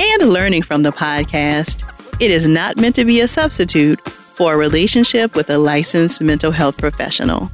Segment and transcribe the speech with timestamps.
[0.00, 1.84] and learning from the podcast,
[2.20, 6.52] it is not meant to be a substitute for a relationship with a licensed mental
[6.52, 7.50] health professional.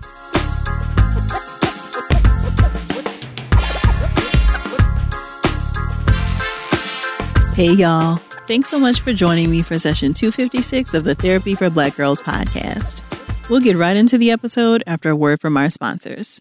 [7.54, 8.16] Hey, y'all.
[8.46, 12.20] Thanks so much for joining me for session 256 of the Therapy for Black Girls
[12.20, 13.02] podcast.
[13.50, 16.40] We'll get right into the episode after a word from our sponsors.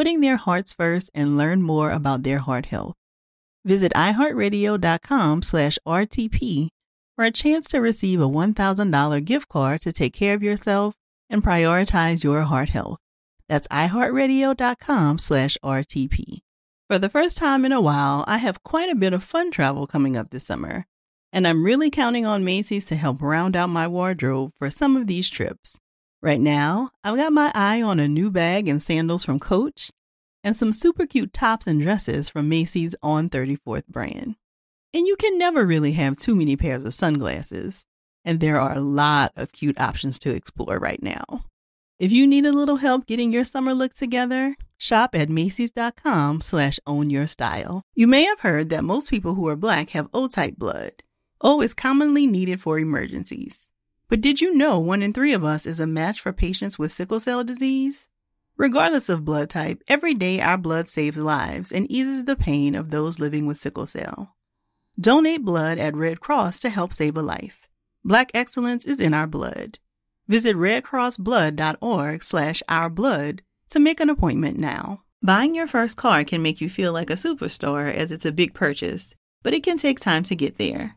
[0.00, 2.94] putting their hearts first and learn more about their heart health.
[3.66, 6.68] Visit iHeartRadio.com slash RTP
[7.16, 10.94] for a chance to receive a $1,000 gift card to take care of yourself
[11.28, 12.98] and prioritize your heart health.
[13.46, 16.38] That's iHeartRadio.com slash RTP.
[16.88, 19.86] For the first time in a while, I have quite a bit of fun travel
[19.86, 20.86] coming up this summer,
[21.30, 25.08] and I'm really counting on Macy's to help round out my wardrobe for some of
[25.08, 25.78] these trips.
[26.22, 29.90] Right now, I've got my eye on a new bag and sandals from Coach
[30.44, 34.36] and some super cute tops and dresses from Macy's On 34th brand.
[34.92, 37.84] And you can never really have too many pairs of sunglasses,
[38.22, 41.46] and there are a lot of cute options to explore right now.
[41.98, 46.78] If you need a little help getting your summer look together, shop at macys.com slash
[46.86, 47.82] own your style.
[47.94, 51.02] You may have heard that most people who are black have O-type blood.
[51.40, 53.68] O is commonly needed for emergencies.
[54.10, 56.92] But did you know one in three of us is a match for patients with
[56.92, 58.08] sickle cell disease?
[58.56, 62.90] Regardless of blood type, every day our blood saves lives and eases the pain of
[62.90, 64.34] those living with sickle cell.
[64.98, 67.68] Donate blood at Red Cross to help save a life.
[68.04, 69.78] Black excellence is in our blood.
[70.26, 73.40] Visit redcrossblood.org slash ourblood
[73.70, 75.02] to make an appointment now.
[75.22, 78.54] Buying your first car can make you feel like a superstar as it's a big
[78.54, 80.96] purchase, but it can take time to get there.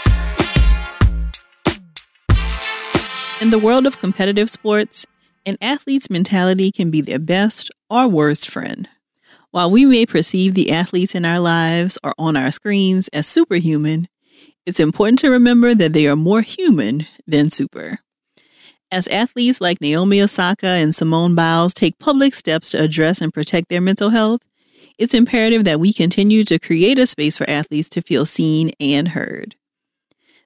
[3.41, 5.07] In the world of competitive sports,
[5.47, 8.87] an athlete's mentality can be their best or worst friend.
[9.49, 14.07] While we may perceive the athletes in our lives or on our screens as superhuman,
[14.67, 17.97] it's important to remember that they are more human than super.
[18.91, 23.69] As athletes like Naomi Osaka and Simone Biles take public steps to address and protect
[23.69, 24.41] their mental health,
[24.99, 29.07] it's imperative that we continue to create a space for athletes to feel seen and
[29.07, 29.55] heard.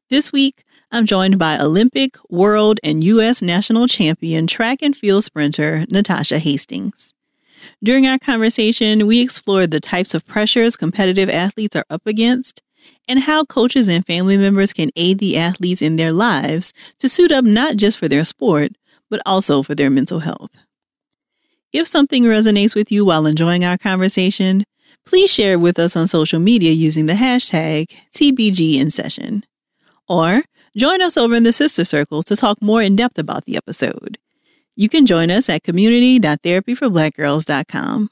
[0.10, 0.64] This week,
[0.96, 3.42] I'm joined by Olympic, world, and U.S.
[3.42, 7.14] national champion track and field sprinter Natasha Hastings.
[7.84, 12.62] During our conversation, we explored the types of pressures competitive athletes are up against
[13.10, 17.30] and how coaches and family members can aid the athletes in their lives to suit
[17.30, 18.72] up not just for their sport,
[19.10, 20.52] but also for their mental health.
[21.74, 24.64] If something resonates with you while enjoying our conversation,
[25.06, 29.44] please share it with us on social media using the hashtag tbg TBGInSession.
[30.08, 30.44] Or
[30.76, 34.18] join us over in the Sister Circle to talk more in depth about the episode.
[34.76, 38.10] You can join us at community.therapyforblackgirls.com.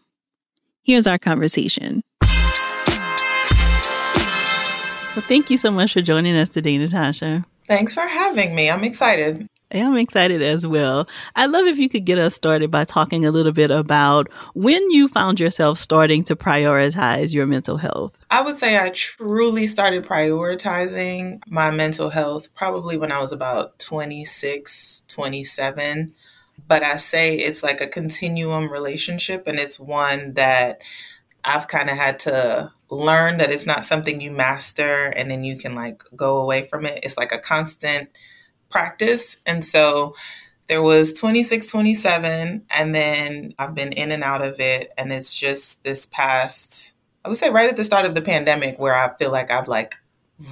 [0.81, 2.01] Here's our conversation.
[5.15, 7.45] Well, thank you so much for joining us today, Natasha.
[7.67, 8.69] Thanks for having me.
[8.69, 9.47] I'm excited.
[9.81, 11.07] I'm excited as well.
[11.35, 14.89] I'd love if you could get us started by talking a little bit about when
[14.91, 18.13] you found yourself starting to prioritize your mental health.
[18.29, 23.79] I would say I truly started prioritizing my mental health probably when I was about
[23.79, 26.13] 26, 27.
[26.67, 30.81] But I say it's like a continuum relationship, and it's one that
[31.43, 35.57] I've kind of had to learn that it's not something you master and then you
[35.57, 36.99] can like go away from it.
[37.03, 38.09] It's like a constant
[38.73, 39.37] practice.
[39.45, 40.15] And so
[40.67, 44.91] there was 26, 27, and then I've been in and out of it.
[44.97, 48.79] And it's just this past, I would say right at the start of the pandemic
[48.79, 49.95] where I feel like I've like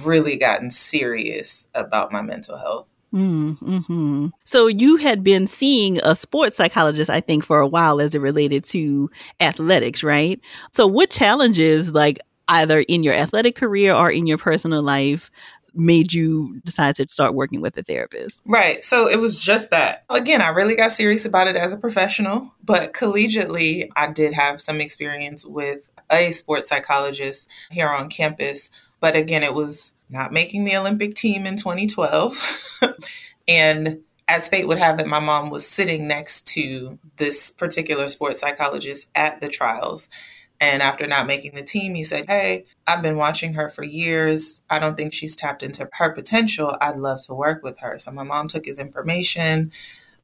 [0.04, 2.86] really gotten serious about my mental health.
[3.12, 4.28] Mm-hmm.
[4.44, 8.20] So you had been seeing a sports psychologist, I think, for a while as it
[8.20, 9.10] related to
[9.40, 10.40] athletics, right?
[10.72, 15.30] So what challenges, like either in your athletic career or in your personal life,
[15.74, 18.42] made you decide to start working with a therapist?
[18.46, 18.82] Right.
[18.84, 20.04] So it was just that.
[20.10, 24.60] Again, I really got serious about it as a professional, but collegiately, I did have
[24.60, 28.70] some experience with a sports psychologist here on campus.
[29.00, 32.80] But again, it was not making the Olympic team in 2012.
[33.48, 38.40] and as fate would have it, my mom was sitting next to this particular sports
[38.40, 40.08] psychologist at the trials.
[40.62, 44.62] And after not making the team, he said, Hey, I've been watching her for years.
[44.70, 46.76] I don't think she's tapped into her potential.
[46.80, 47.98] I'd love to work with her.
[47.98, 49.72] So my mom took his information.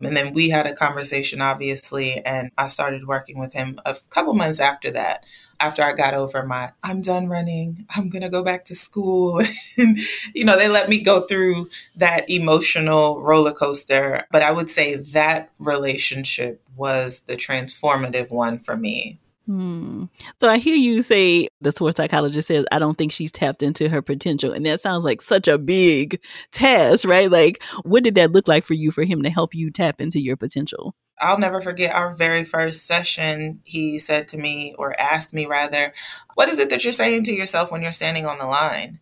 [0.01, 4.33] And then we had a conversation, obviously, and I started working with him a couple
[4.33, 5.27] months after that.
[5.59, 9.43] After I got over my, I'm done running, I'm going to go back to school.
[9.77, 9.99] and,
[10.37, 14.25] you know, they let me go through that emotional roller coaster.
[14.31, 19.19] But I would say that relationship was the transformative one for me
[19.49, 20.05] Hmm.
[20.39, 23.89] So I hear you say the sports psychologist says, I don't think she's tapped into
[23.89, 24.53] her potential.
[24.53, 26.21] And that sounds like such a big
[26.53, 27.31] task, right?
[27.31, 30.21] Like, what did that look like for you for him to help you tap into
[30.21, 30.95] your potential?
[31.19, 33.63] I'll never forget our very first session.
[33.65, 35.95] He said to me, or asked me rather,
[36.35, 39.01] What is it that you're saying to yourself when you're standing on the line?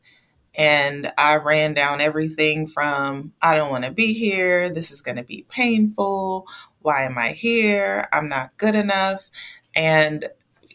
[0.54, 4.70] And I ran down everything from, I don't want to be here.
[4.70, 6.46] This is going to be painful.
[6.82, 8.08] Why am I here?
[8.12, 9.28] I'm not good enough.
[9.76, 10.26] And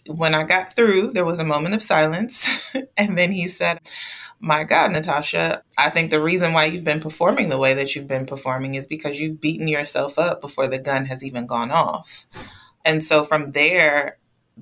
[0.07, 2.73] when I got through, there was a moment of silence.
[2.97, 3.79] and then he said,
[4.39, 8.07] My God, Natasha, I think the reason why you've been performing the way that you've
[8.07, 12.27] been performing is because you've beaten yourself up before the gun has even gone off.
[12.85, 14.17] And so from there,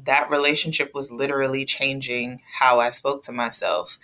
[0.06, 3.98] that relationship was literally changing how I spoke to myself.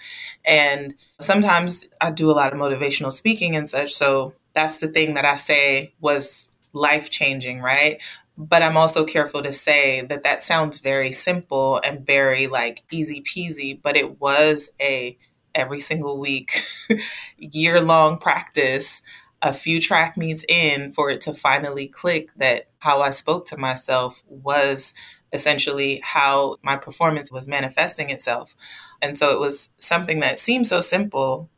[0.44, 3.94] And sometimes I do a lot of motivational speaking and such.
[3.94, 8.02] So that's the thing that I say was life changing, right?
[8.38, 13.22] But I'm also careful to say that that sounds very simple and very like easy
[13.22, 15.18] peasy, but it was a
[15.54, 16.60] every single week,
[17.38, 19.02] year long practice,
[19.42, 23.58] a few track meets in for it to finally click that how I spoke to
[23.58, 24.94] myself was
[25.32, 28.56] essentially how my performance was manifesting itself.
[29.02, 31.50] And so it was something that seemed so simple,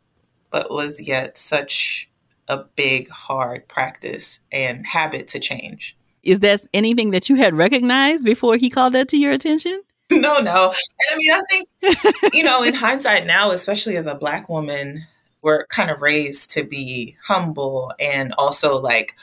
[0.52, 2.10] but was yet such
[2.48, 8.26] a big, hard practice and habit to change is that anything that you had recognized
[8.26, 9.82] before he called that to your attention?
[10.10, 10.72] No, no.
[10.72, 15.06] And I mean, I think, you know, in hindsight now, especially as a Black woman,
[15.42, 19.18] we're kind of raised to be humble and also like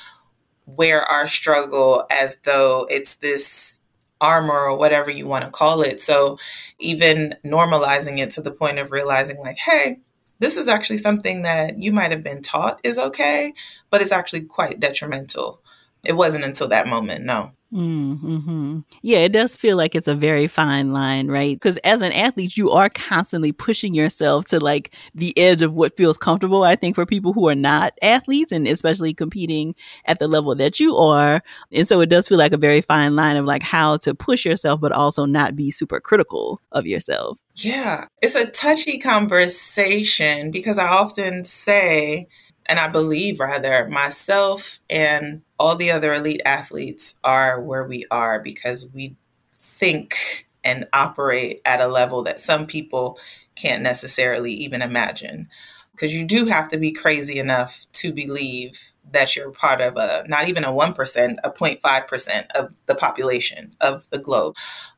[0.66, 3.80] wear our struggle as though it's this
[4.20, 6.02] armor or whatever you want to call it.
[6.02, 6.38] So
[6.78, 10.00] even normalizing it to the point of realizing, like, hey,
[10.38, 13.54] this is actually something that you might have been taught is okay,
[13.88, 15.62] but it's actually quite detrimental
[16.06, 17.52] it wasn't until that moment, no.
[17.75, 18.80] Mm-hmm.
[19.02, 21.56] Yeah, it does feel like it's a very fine line, right?
[21.56, 25.96] Because as an athlete, you are constantly pushing yourself to like the edge of what
[25.96, 26.62] feels comfortable.
[26.62, 30.78] I think for people who are not athletes and especially competing at the level that
[30.78, 31.42] you are.
[31.73, 34.44] And so it does feel like a very fine line of like how to push
[34.44, 37.40] yourself, but also not be super critical of yourself.
[37.56, 42.28] Yeah, it's a touchy conversation because I often say,
[42.66, 48.40] and I believe rather, myself and all the other elite athletes are where we are
[48.40, 49.16] because we
[49.59, 53.18] think and operate at a level that some people
[53.54, 55.49] can't necessarily even imagine.
[55.92, 60.25] Because you do have to be crazy enough to believe that you're part of a
[60.26, 64.56] not even a 1%, a 0.5% of the population of the globe.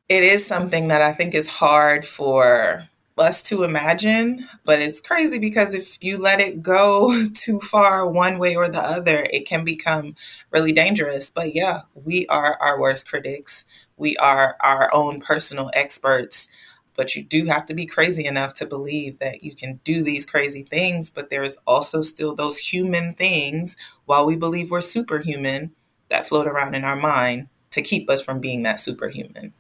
[0.09, 5.39] It is something that I think is hard for us to imagine, but it's crazy
[5.39, 9.65] because if you let it go too far one way or the other, it can
[9.65, 10.15] become
[10.51, 11.31] really dangerous.
[11.31, 13.65] But yeah, we are our worst critics.
[13.97, 16.49] We are our own personal experts.
[16.97, 20.25] But you do have to be crazy enough to believe that you can do these
[20.25, 21.11] crazy things.
[21.11, 25.73] But there's also still those human things, while we believe we're superhuman,
[26.09, 29.53] that float around in our mind to keep us from being that superhuman.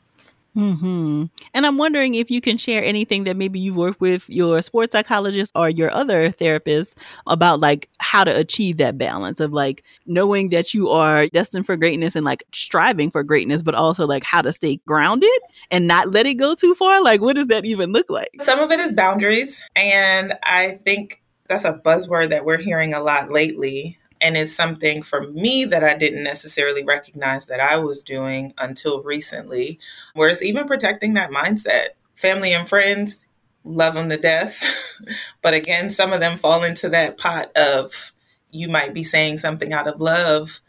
[0.56, 1.24] Hmm.
[1.52, 4.92] And I'm wondering if you can share anything that maybe you've worked with your sports
[4.92, 10.48] psychologist or your other therapist about like how to achieve that balance of like knowing
[10.48, 14.40] that you are destined for greatness and like striving for greatness, but also like how
[14.40, 15.28] to stay grounded
[15.70, 17.02] and not let it go too far.
[17.02, 18.30] Like, what does that even look like?
[18.40, 19.62] Some of it is boundaries.
[19.76, 25.02] And I think that's a buzzword that we're hearing a lot lately and it's something
[25.02, 29.78] for me that I didn't necessarily recognize that I was doing until recently,
[30.14, 31.88] Whereas even protecting that mindset.
[32.14, 33.28] Family and friends,
[33.64, 35.00] love them to death.
[35.42, 38.12] but again, some of them fall into that pot of
[38.50, 40.60] you might be saying something out of love,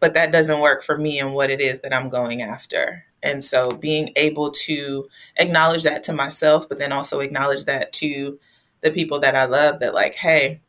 [0.00, 3.04] but that doesn't work for me and what it is that I'm going after.
[3.22, 8.38] And so being able to acknowledge that to myself, but then also acknowledge that to
[8.82, 10.60] the people that I love that, like, hey,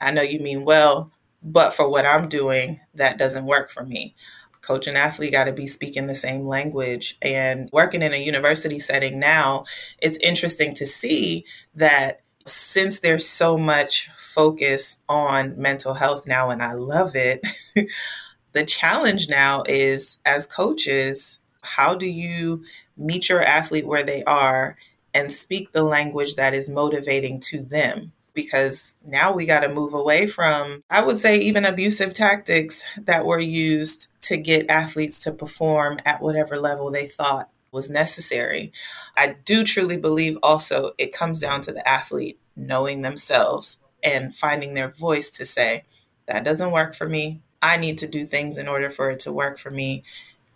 [0.00, 1.12] I know you mean well,
[1.42, 4.14] but for what I'm doing, that doesn't work for me.
[4.60, 7.16] Coach and athlete got to be speaking the same language.
[7.20, 9.64] And working in a university setting now,
[10.00, 11.44] it's interesting to see
[11.74, 17.44] that since there's so much focus on mental health now, and I love it,
[18.52, 22.64] the challenge now is as coaches, how do you
[22.96, 24.76] meet your athlete where they are
[25.14, 28.12] and speak the language that is motivating to them?
[28.34, 33.26] Because now we got to move away from, I would say, even abusive tactics that
[33.26, 38.72] were used to get athletes to perform at whatever level they thought was necessary.
[39.16, 44.74] I do truly believe also it comes down to the athlete knowing themselves and finding
[44.74, 45.84] their voice to say,
[46.26, 47.40] that doesn't work for me.
[47.60, 50.02] I need to do things in order for it to work for me.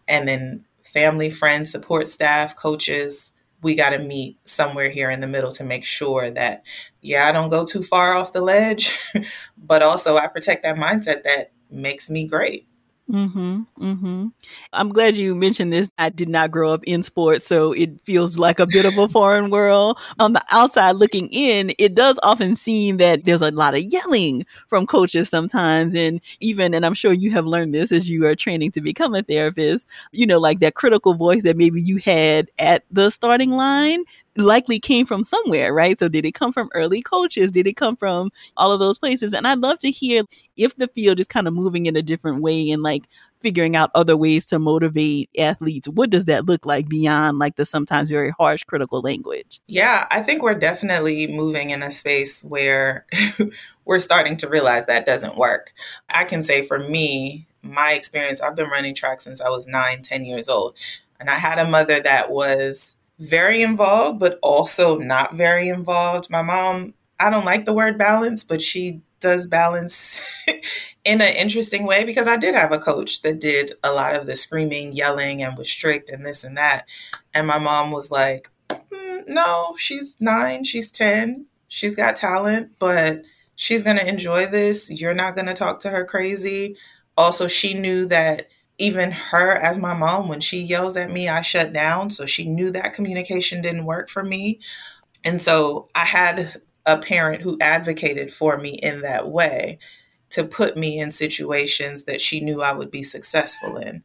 [0.07, 3.33] And then family, friends, support staff, coaches,
[3.67, 6.63] we got to meet somewhere here in the middle to make sure that,
[7.01, 8.97] yeah, I don't go too far off the ledge,
[9.59, 12.69] but also I protect that mindset that makes me great.
[13.11, 13.61] Mm-hmm.
[13.79, 14.27] Mm-hmm.
[14.73, 15.93] I'm glad you mentioned this.
[15.97, 19.07] I did not grow up in sports, so it feels like a bit of a
[19.11, 19.97] foreign world.
[20.19, 24.45] On the outside looking in, it does often seem that there's a lot of yelling
[24.69, 25.95] from coaches sometimes.
[25.95, 29.15] And even, and I'm sure you have learned this as you are training to become
[29.15, 33.53] a therapist, you know, like that critical voice that maybe you had at the starting
[33.53, 34.03] line
[34.39, 35.99] likely came from somewhere, right?
[35.99, 37.53] So did it come from early coaches?
[37.53, 39.33] Did it come from all of those places?
[39.33, 40.25] And I'd love to hear
[40.57, 43.09] if the field is kind of moving in a different way and like
[43.41, 45.89] figuring out other ways to motivate athletes.
[45.89, 49.61] What does that look like beyond like the sometimes very harsh critical language?
[49.69, 53.07] Yeah, I think we're definitely moving in a space where
[53.85, 55.73] we're starting to realize that doesn't work.
[56.09, 60.03] I can say for me, my experience, I've been running track since I was nine,
[60.03, 60.77] 10 years old.
[61.19, 66.29] And I had a mother that was very involved, but also not very involved.
[66.31, 70.45] My mom, I don't like the word balance, but she does balance
[71.05, 74.27] in an interesting way because I did have a coach that did a lot of
[74.27, 76.87] the screaming, yelling, and was strict and this and that.
[77.33, 83.23] And my mom was like, mm, no, she's nine, she's 10, she's got talent, but
[83.55, 84.91] she's going to enjoy this.
[84.91, 86.77] You're not going to talk to her crazy.
[87.17, 91.41] Also, she knew that even her as my mom, when she yells at me, I
[91.41, 92.11] shut down.
[92.11, 94.61] So she knew that communication didn't work for me.
[95.25, 99.79] And so I had a parent who advocated for me in that way
[100.31, 104.03] to put me in situations that she knew I would be successful in.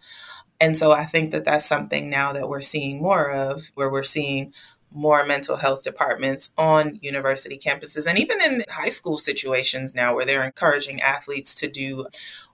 [0.60, 4.04] And so I think that that's something now that we're seeing more of, where we're
[4.04, 4.54] seeing
[4.92, 10.26] more mental health departments on university campuses and even in high school situations now where
[10.26, 12.06] they're encouraging athletes to do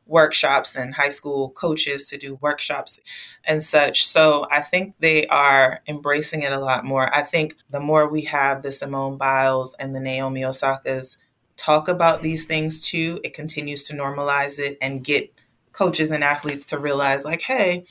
[0.07, 2.99] workshops and high school coaches to do workshops
[3.43, 4.07] and such.
[4.07, 7.13] So I think they are embracing it a lot more.
[7.13, 11.17] I think the more we have the Simone Biles and the Naomi Osaka's
[11.55, 15.33] talk about these things too, it continues to normalize it and get
[15.71, 17.85] coaches and athletes to realize, like, hey,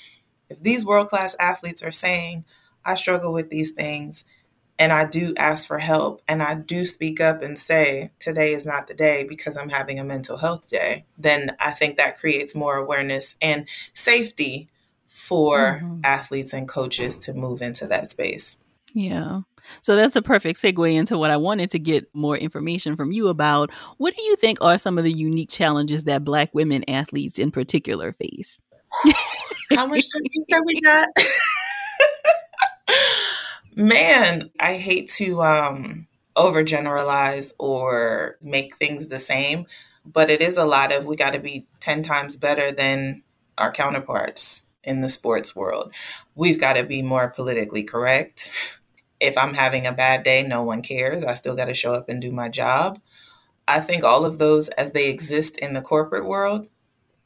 [0.48, 2.44] if these world class athletes are saying,
[2.84, 4.24] I struggle with these things,
[4.78, 8.66] and I do ask for help and I do speak up and say, today is
[8.66, 12.54] not the day because I'm having a mental health day, then I think that creates
[12.54, 14.68] more awareness and safety
[15.06, 16.00] for mm-hmm.
[16.04, 18.58] athletes and coaches to move into that space.
[18.92, 19.42] Yeah.
[19.80, 23.28] So that's a perfect segue into what I wanted to get more information from you
[23.28, 23.72] about.
[23.96, 27.50] What do you think are some of the unique challenges that Black women athletes in
[27.50, 28.60] particular face?
[29.72, 31.08] How much time you said we got?
[33.78, 39.66] Man, I hate to um, overgeneralize or make things the same,
[40.06, 43.22] but it is a lot of we got to be 10 times better than
[43.58, 45.92] our counterparts in the sports world.
[46.34, 48.50] We've got to be more politically correct.
[49.20, 51.22] If I'm having a bad day, no one cares.
[51.22, 52.98] I still got to show up and do my job.
[53.68, 56.68] I think all of those, as they exist in the corporate world,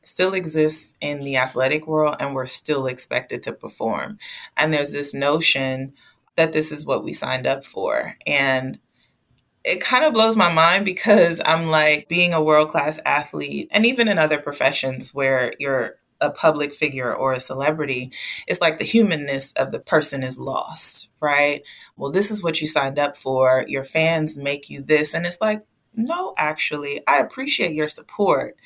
[0.02, 4.18] still exists in the athletic world, and we're still expected to perform.
[4.56, 5.92] And there's this notion
[6.40, 8.16] that this is what we signed up for.
[8.26, 8.78] And
[9.62, 13.84] it kind of blows my mind because I'm like being a world class athlete, and
[13.84, 18.10] even in other professions where you're a public figure or a celebrity,
[18.46, 21.60] it's like the humanness of the person is lost, right?
[21.98, 23.66] Well, this is what you signed up for.
[23.68, 25.12] Your fans make you this.
[25.12, 25.62] And it's like,
[25.94, 28.56] no, actually, I appreciate your support,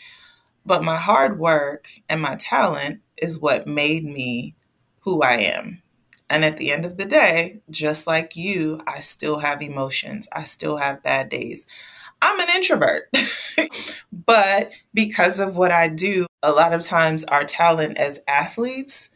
[0.64, 4.54] but my hard work and my talent is what made me
[5.00, 5.82] who I am.
[6.30, 10.28] And at the end of the day, just like you, I still have emotions.
[10.32, 11.66] I still have bad days.
[12.22, 13.08] I'm an introvert.
[14.12, 19.10] but because of what I do, a lot of times our talent as athletes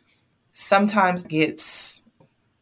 [0.52, 2.02] sometimes gets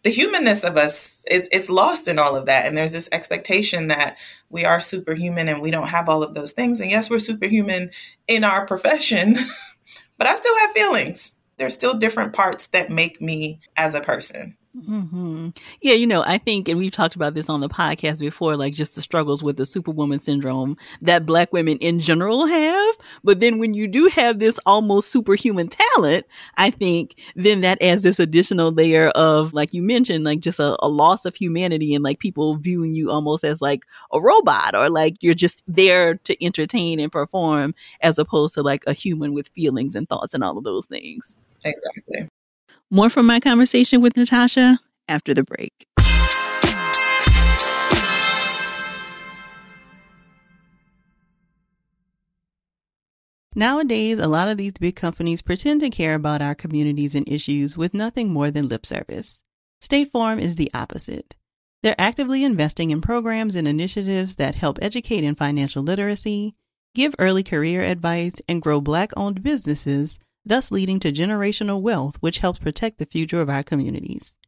[0.03, 3.88] the humanness of us it's, it's lost in all of that and there's this expectation
[3.88, 4.17] that
[4.50, 7.91] we are superhuman and we don't have all of those things and yes we're superhuman
[8.29, 9.35] in our profession
[10.19, 14.57] but i still have feelings there's still different parts that make me as a person.
[14.77, 15.49] Mm-hmm.
[15.81, 18.75] Yeah, you know, I think, and we've talked about this on the podcast before, like
[18.75, 22.97] just the struggles with the superwoman syndrome that Black women in general have.
[23.25, 28.03] But then when you do have this almost superhuman talent, I think then that adds
[28.03, 32.04] this additional layer of, like you mentioned, like just a, a loss of humanity and
[32.04, 36.45] like people viewing you almost as like a robot or like you're just there to
[36.45, 40.59] entertain and perform as opposed to like a human with feelings and thoughts and all
[40.59, 41.35] of those things.
[41.67, 42.29] Exactly.
[42.91, 45.87] More from my conversation with Natasha after the break.
[53.59, 57.75] Nowadays, a lot of these big companies pretend to care about our communities and issues
[57.75, 59.43] with nothing more than lip service.
[59.81, 61.37] State Farm is the opposite.
[61.83, 66.55] They're actively investing in programs and initiatives that help educate in financial literacy,
[66.95, 72.39] give early career advice, and grow Black owned businesses thus leading to generational wealth, which
[72.39, 74.39] helps protect the future of our communities.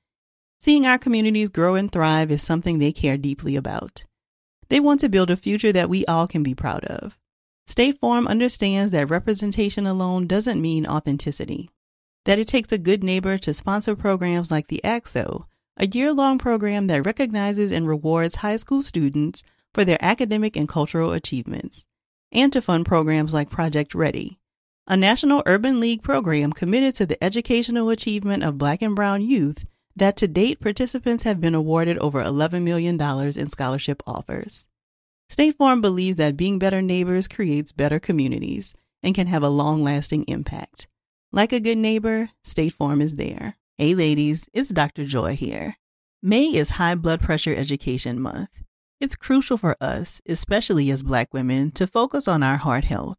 [0.60, 4.04] Seeing our communities grow and thrive is something they care deeply about.
[4.70, 7.18] They want to build a future that we all can be proud of.
[7.66, 11.68] State Farm understands that representation alone doesn't mean authenticity,
[12.24, 16.38] that it takes a good neighbor to sponsor programs like the ACT-SO, a year long
[16.38, 19.42] program that recognizes and rewards high school students
[19.74, 21.84] for their academic and cultural achievements,
[22.32, 24.38] and to fund programs like Project Ready,
[24.90, 29.66] a National Urban League program committed to the educational achievement of Black and Brown youth
[29.94, 34.66] that to date participants have been awarded over $11 million in scholarship offers.
[35.28, 38.72] State Farm believes that being better neighbors creates better communities
[39.02, 40.88] and can have a long lasting impact.
[41.32, 43.58] Like a good neighbor, State Farm is there.
[43.76, 45.04] Hey, ladies, it's Dr.
[45.04, 45.76] Joy here.
[46.22, 48.62] May is High Blood Pressure Education Month.
[49.00, 53.18] It's crucial for us, especially as Black women, to focus on our heart health.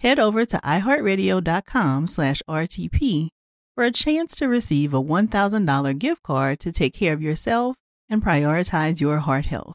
[0.00, 3.28] head over to iheartradio.com slash RTP
[3.74, 7.76] for a chance to receive a $1,000 gift card to take care of yourself
[8.08, 9.74] and prioritize your heart health.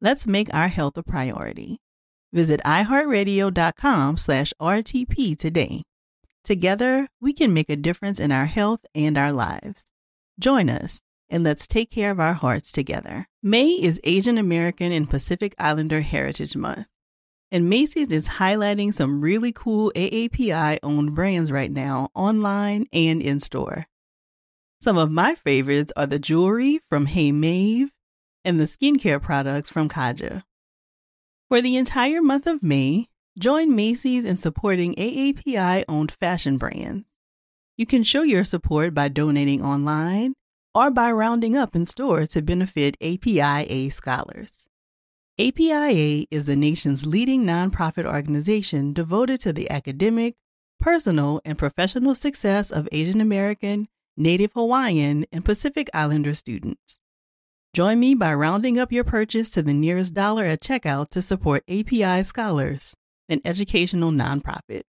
[0.00, 1.78] Let's make our health a priority.
[2.32, 5.82] Visit iheartradio.com slash RTP today.
[6.44, 9.86] Together, we can make a difference in our health and our lives.
[10.38, 13.26] Join us and let's take care of our hearts together.
[13.42, 16.86] May is Asian American and Pacific Islander Heritage Month.
[17.50, 23.40] And Macy's is highlighting some really cool AAPI owned brands right now, online and in
[23.40, 23.86] store.
[24.80, 27.90] Some of my favorites are the jewelry from Hey Maeve
[28.44, 30.44] and the skincare products from Kaja.
[31.48, 33.08] For the entire month of May,
[33.38, 37.16] join Macy's in supporting AAPI owned fashion brands.
[37.76, 40.34] You can show your support by donating online
[40.74, 44.67] or by rounding up in store to benefit APIA scholars.
[45.40, 50.34] APIA is the nation's leading nonprofit organization devoted to the academic,
[50.80, 56.98] personal, and professional success of Asian American, Native Hawaiian, and Pacific Islander students.
[57.72, 61.62] Join me by rounding up your purchase to the nearest dollar at checkout to support
[61.68, 62.96] API Scholars,
[63.28, 64.82] an educational nonprofit.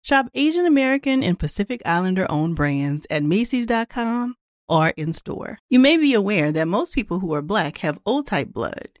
[0.00, 4.36] Shop Asian American and Pacific Islander owned brands at Macy's.com
[4.68, 5.58] or in store.
[5.68, 9.00] You may be aware that most people who are black have O type blood.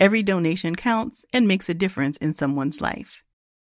[0.00, 3.22] Every donation counts and makes a difference in someone's life.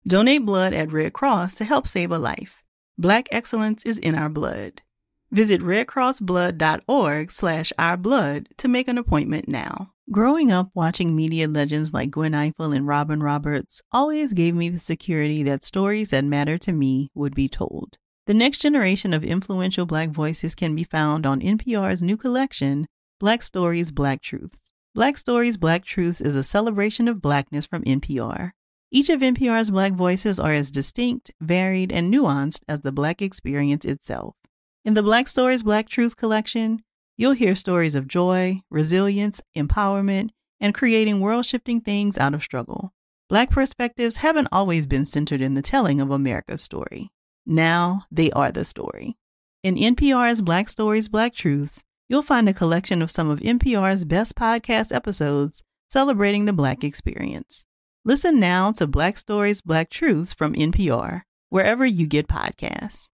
[0.06, 2.62] Donate blood at Red Cross to help save a life.
[2.98, 4.82] Black excellence is in our blood.
[5.30, 9.92] Visit redcrossblood.org slash ourblood to make an appointment now.
[10.12, 14.78] Growing up watching media legends like Gwen Ifill and Robin Roberts always gave me the
[14.78, 17.96] security that stories that matter to me would be told.
[18.26, 22.86] The next generation of influential Black voices can be found on NPR's new collection,
[23.18, 24.69] Black Stories, Black Truths.
[25.00, 28.50] Black Stories, Black Truths is a celebration of Blackness from NPR.
[28.90, 33.86] Each of NPR's Black voices are as distinct, varied, and nuanced as the Black experience
[33.86, 34.34] itself.
[34.84, 36.82] In the Black Stories, Black Truths collection,
[37.16, 42.92] you'll hear stories of joy, resilience, empowerment, and creating world shifting things out of struggle.
[43.30, 47.10] Black perspectives haven't always been centered in the telling of America's story.
[47.46, 49.16] Now they are the story.
[49.62, 54.34] In NPR's Black Stories, Black Truths, you'll find a collection of some of NPR's best
[54.34, 57.64] podcast episodes celebrating the Black experience.
[58.04, 63.08] Listen now to Black Stories, Black Truths from NPR, wherever you get podcasts.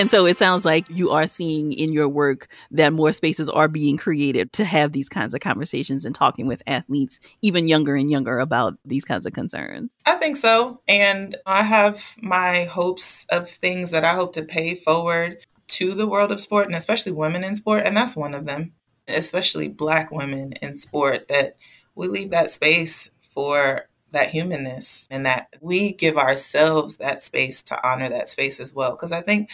[0.00, 3.68] And so it sounds like you are seeing in your work that more spaces are
[3.68, 8.10] being created to have these kinds of conversations and talking with athletes, even younger and
[8.10, 9.94] younger, about these kinds of concerns.
[10.06, 10.80] I think so.
[10.88, 15.36] And I have my hopes of things that I hope to pay forward
[15.68, 17.82] to the world of sport and especially women in sport.
[17.84, 18.72] And that's one of them,
[19.06, 21.56] especially Black women in sport, that
[21.94, 27.86] we leave that space for that humanness and that we give ourselves that space to
[27.86, 28.92] honor that space as well.
[28.92, 29.50] Because I think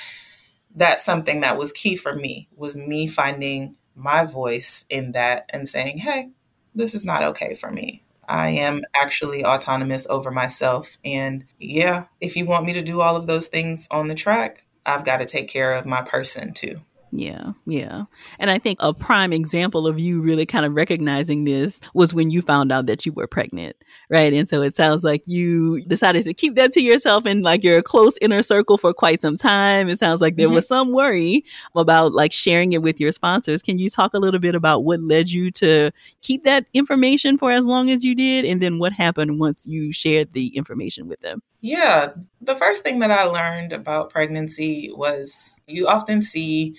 [0.77, 5.69] that's something that was key for me was me finding my voice in that and
[5.69, 6.29] saying hey
[6.75, 8.03] this is not okay for me.
[8.29, 13.17] I am actually autonomous over myself and yeah if you want me to do all
[13.17, 16.81] of those things on the track i've got to take care of my person too
[17.19, 18.05] yeah, yeah.
[18.39, 22.31] And I think a prime example of you really kind of recognizing this was when
[22.31, 23.75] you found out that you were pregnant,
[24.11, 24.35] right?
[24.35, 27.81] And so it sounds like you decided to keep that to yourself and like your
[27.81, 29.89] close inner circle for quite some time.
[29.89, 30.57] It sounds like there mm-hmm.
[30.57, 31.43] was some worry
[31.75, 33.63] about like sharing it with your sponsors.
[33.63, 37.51] Can you talk a little bit about what led you to keep that information for
[37.51, 38.45] as long as you did?
[38.45, 41.43] And then what happened once you shared the information with them?
[41.63, 46.77] Yeah, the first thing that I learned about pregnancy was you often see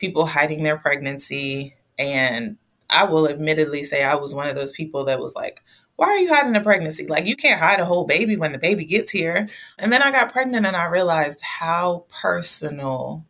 [0.00, 1.76] people hiding their pregnancy.
[1.98, 2.56] And
[2.88, 5.62] I will admittedly say I was one of those people that was like,
[5.96, 7.06] why are you hiding a pregnancy?
[7.06, 9.46] Like, you can't hide a whole baby when the baby gets here.
[9.78, 13.26] And then I got pregnant and I realized how personal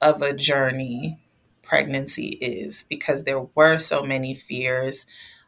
[0.00, 1.18] of a journey
[1.62, 5.04] pregnancy is because there were so many fears.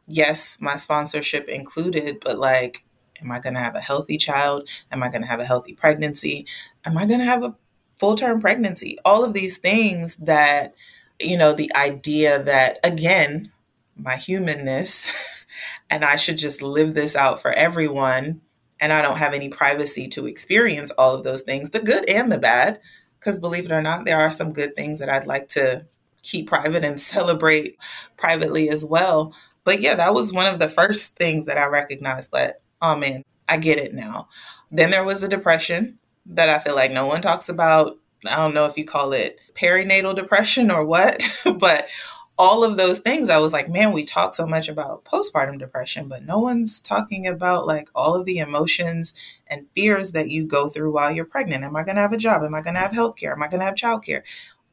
[0.09, 2.85] Yes, my sponsorship included, but like,
[3.21, 4.69] am I going to have a healthy child?
[4.91, 6.47] Am I going to have a healthy pregnancy?
[6.85, 7.55] Am I going to have a
[7.99, 10.75] full term pregnancy, all of these things that,
[11.21, 13.53] you know, the idea that, again,
[13.97, 15.47] my humanness,
[15.91, 18.41] and I should just live this out for everyone,
[18.81, 22.31] and I don't have any privacy to experience all of those things, the good and
[22.31, 22.81] the bad.
[23.19, 25.87] Because believe it or not, there are some good things that I'd like to
[26.23, 27.79] keep private and celebrate
[28.17, 29.33] privately as well.
[29.63, 33.25] But yeah, that was one of the first things that I recognized that, oh man,
[33.49, 34.29] I get it now.
[34.71, 37.99] Then there was the depression that I feel like no one talks about.
[38.27, 41.23] I don't know if you call it perinatal depression or what,
[41.59, 41.89] but
[42.37, 46.09] all of those things, I was like, man, we talk so much about postpartum depression,
[46.09, 49.15] but no one's talking about like all of the emotions
[49.47, 51.63] and fears that you go through while you're pregnant.
[51.63, 52.43] Am I going to have a job?
[52.43, 53.33] Am I going to have health care?
[53.33, 54.23] Am I going to have childcare?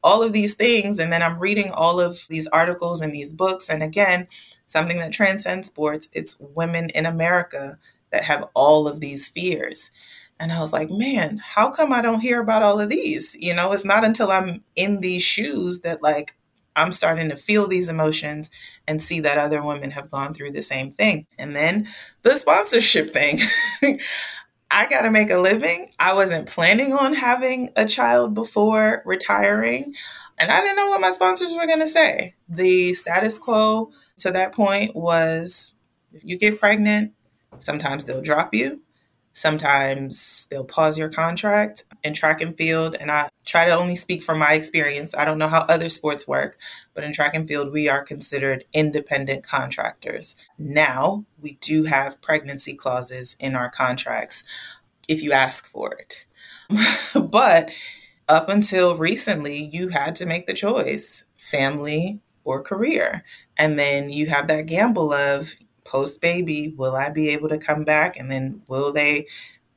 [0.04, 0.98] All of these things.
[0.98, 3.70] And then I'm reading all of these articles and these books.
[3.70, 4.28] And again,
[4.66, 7.78] something that transcends sports, it's women in America
[8.10, 9.92] that have all of these fears.
[10.42, 13.38] And I was like, man, how come I don't hear about all of these?
[13.40, 16.36] You know, it's not until I'm in these shoes that like
[16.76, 18.50] I'm starting to feel these emotions
[18.88, 21.28] and see that other women have gone through the same thing.
[21.38, 21.88] And then
[22.24, 23.40] the sponsorship thing.
[24.72, 25.92] I got to make a living.
[26.00, 29.94] I wasn't planning on having a child before retiring.
[30.40, 32.34] And I didn't know what my sponsors were going to say.
[32.50, 35.74] The status quo to that point was
[36.14, 37.14] if you get pregnant,
[37.60, 38.82] sometimes they'll drop you.
[39.34, 42.96] Sometimes they'll pause your contract in track and field.
[43.00, 45.16] And I try to only speak from my experience.
[45.16, 46.58] I don't know how other sports work,
[46.94, 50.36] but in track and field, we are considered independent contractors.
[50.58, 54.44] Now, we do have pregnancy clauses in our contracts
[55.08, 56.26] if you ask for it.
[57.30, 57.72] but
[58.28, 63.24] up until recently, you had to make the choice family or career.
[63.58, 65.56] And then you have that gamble of
[65.92, 68.18] post baby, will I be able to come back?
[68.18, 69.28] And then will they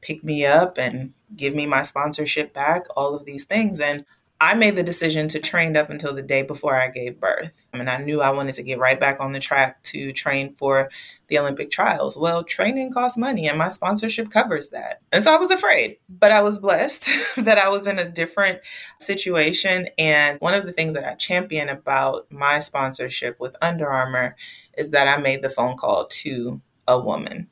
[0.00, 2.86] pick me up and give me my sponsorship back?
[2.96, 3.80] All of these things.
[3.80, 4.04] And
[4.40, 7.68] I made the decision to train up until the day before I gave birth.
[7.72, 10.54] I mean, I knew I wanted to get right back on the track to train
[10.56, 10.90] for
[11.28, 12.16] the Olympic trials.
[12.16, 15.00] Well, training costs money and my sponsorship covers that.
[15.12, 18.60] And so I was afraid, but I was blessed that I was in a different
[18.98, 19.88] situation.
[19.98, 24.36] And one of the things that I champion about my sponsorship with Under Armour
[24.76, 27.48] is that I made the phone call to a woman.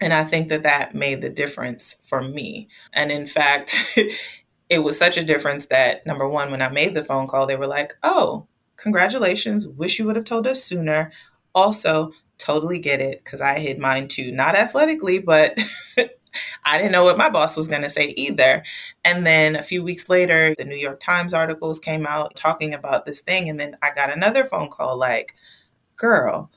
[0.00, 2.68] And I think that that made the difference for me.
[2.92, 3.76] And in fact,
[4.72, 7.56] it was such a difference that number one, when I made the phone call, they
[7.56, 9.68] were like, oh, congratulations.
[9.68, 11.12] Wish you would have told us sooner.
[11.54, 14.32] Also, totally get it because I hid mine too.
[14.32, 15.58] Not athletically, but
[16.64, 18.64] I didn't know what my boss was going to say either.
[19.04, 23.04] And then a few weeks later, the New York Times articles came out talking about
[23.04, 23.50] this thing.
[23.50, 25.34] And then I got another phone call like,
[25.96, 26.50] girl,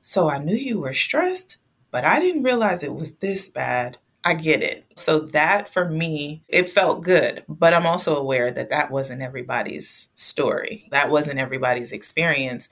[0.00, 1.58] so I knew you were stressed,
[1.90, 3.98] but I didn't realize it was this bad.
[4.26, 4.86] I get it.
[4.96, 10.08] So that for me, it felt good, but I'm also aware that that wasn't everybody's
[10.16, 10.88] story.
[10.90, 12.68] That wasn't everybody's experience.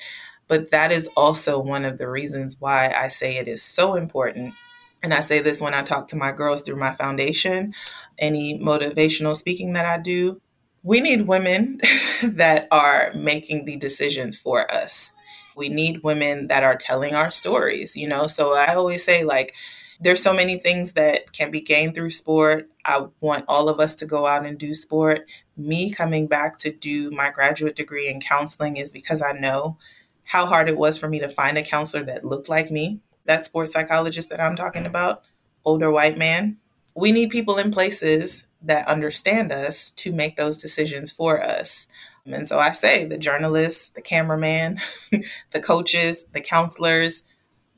[0.48, 4.54] But that is also one of the reasons why I say it is so important.
[5.02, 7.74] And I say this when I talk to my girls through my foundation,
[8.18, 10.40] any motivational speaking that I do.
[10.84, 11.80] We need women
[12.24, 15.14] that are making the decisions for us.
[15.56, 18.26] We need women that are telling our stories, you know?
[18.28, 19.54] So I always say, like,
[20.00, 22.68] there's so many things that can be gained through sport.
[22.84, 25.26] I want all of us to go out and do sport.
[25.56, 29.78] Me coming back to do my graduate degree in counseling is because I know
[30.24, 33.44] how hard it was for me to find a counselor that looked like me, that
[33.44, 35.22] sports psychologist that I'm talking about,
[35.64, 36.56] older white man.
[36.94, 41.86] We need people in places that understand us to make those decisions for us.
[42.26, 44.80] And so I say the journalists, the cameraman,
[45.50, 47.22] the coaches, the counselors,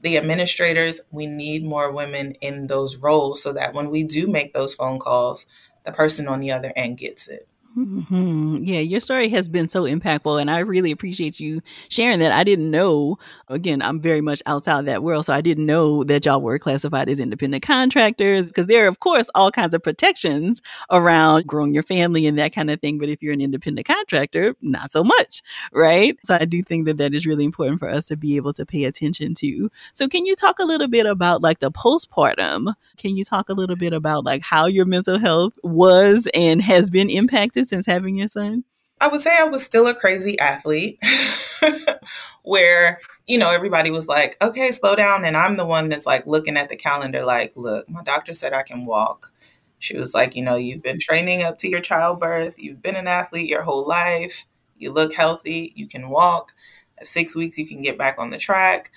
[0.00, 4.52] the administrators, we need more women in those roles so that when we do make
[4.52, 5.46] those phone calls,
[5.84, 7.48] the person on the other end gets it.
[7.76, 8.64] Mm-hmm.
[8.64, 11.60] Yeah, your story has been so impactful, and I really appreciate you
[11.90, 12.32] sharing that.
[12.32, 16.24] I didn't know, again, I'm very much outside that world, so I didn't know that
[16.24, 20.62] y'all were classified as independent contractors because there are, of course, all kinds of protections
[20.90, 22.96] around growing your family and that kind of thing.
[22.98, 26.16] But if you're an independent contractor, not so much, right?
[26.24, 28.64] So I do think that that is really important for us to be able to
[28.64, 29.70] pay attention to.
[29.92, 32.72] So, can you talk a little bit about like the postpartum?
[32.96, 36.88] Can you talk a little bit about like how your mental health was and has
[36.88, 37.65] been impacted?
[37.66, 38.64] Since having your son?
[39.00, 40.98] I would say I was still a crazy athlete
[42.42, 45.24] where, you know, everybody was like, okay, slow down.
[45.24, 48.54] And I'm the one that's like looking at the calendar, like, look, my doctor said
[48.54, 49.32] I can walk.
[49.78, 53.06] She was like, you know, you've been training up to your childbirth, you've been an
[53.06, 54.46] athlete your whole life,
[54.78, 56.52] you look healthy, you can walk.
[56.98, 58.90] At six weeks, you can get back on the track.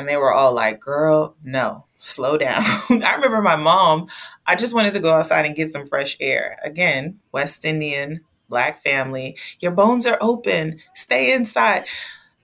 [0.00, 2.62] And they were all like, girl, no, slow down.
[2.90, 4.08] I remember my mom,
[4.46, 6.58] I just wanted to go outside and get some fresh air.
[6.64, 9.36] Again, West Indian, black family.
[9.60, 10.80] Your bones are open.
[10.94, 11.84] Stay inside.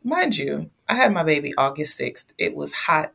[0.04, 2.26] Mind you, I had my baby August 6th.
[2.36, 3.14] It was hot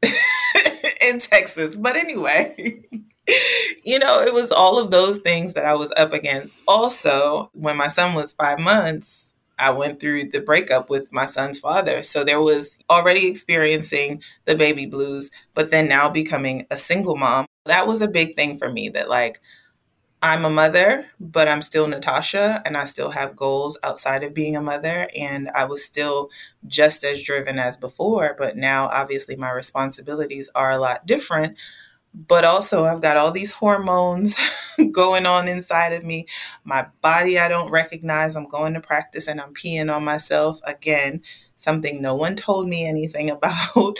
[1.02, 1.74] in Texas.
[1.76, 2.84] But anyway,
[3.84, 6.60] you know, it was all of those things that I was up against.
[6.68, 9.29] Also, when my son was five months,
[9.60, 12.02] I went through the breakup with my son's father.
[12.02, 17.46] So there was already experiencing the baby blues, but then now becoming a single mom.
[17.66, 19.40] That was a big thing for me that, like,
[20.22, 24.54] I'm a mother, but I'm still Natasha and I still have goals outside of being
[24.54, 25.08] a mother.
[25.16, 26.28] And I was still
[26.66, 31.56] just as driven as before, but now obviously my responsibilities are a lot different
[32.14, 34.38] but also I've got all these hormones
[34.92, 36.26] going on inside of me.
[36.64, 38.36] My body I don't recognize.
[38.36, 41.22] I'm going to practice and I'm peeing on myself again,
[41.56, 43.96] something no one told me anything about.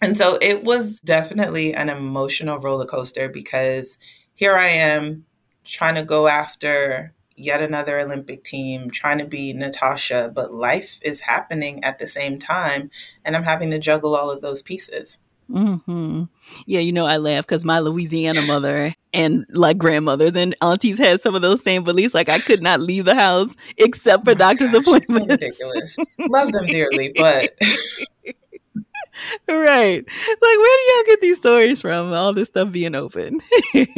[0.00, 3.98] and so it was definitely an emotional roller coaster because
[4.34, 5.26] here I am
[5.64, 11.20] trying to go after yet another Olympic team, trying to be Natasha, but life is
[11.20, 12.90] happening at the same time.
[13.24, 15.18] And I'm having to juggle all of those pieces.
[15.50, 16.24] Mm-hmm.
[16.66, 21.20] Yeah, you know, I laugh because my Louisiana mother and like grandmothers and aunties had
[21.20, 22.14] some of those same beliefs.
[22.14, 25.28] Like I could not leave the house except for oh doctor's gosh, appointments.
[25.28, 25.98] Ridiculous.
[26.20, 27.52] Love them dearly, but
[29.48, 30.04] right.
[30.04, 32.12] Like, where do y'all get these stories from?
[32.12, 33.40] All this stuff being open.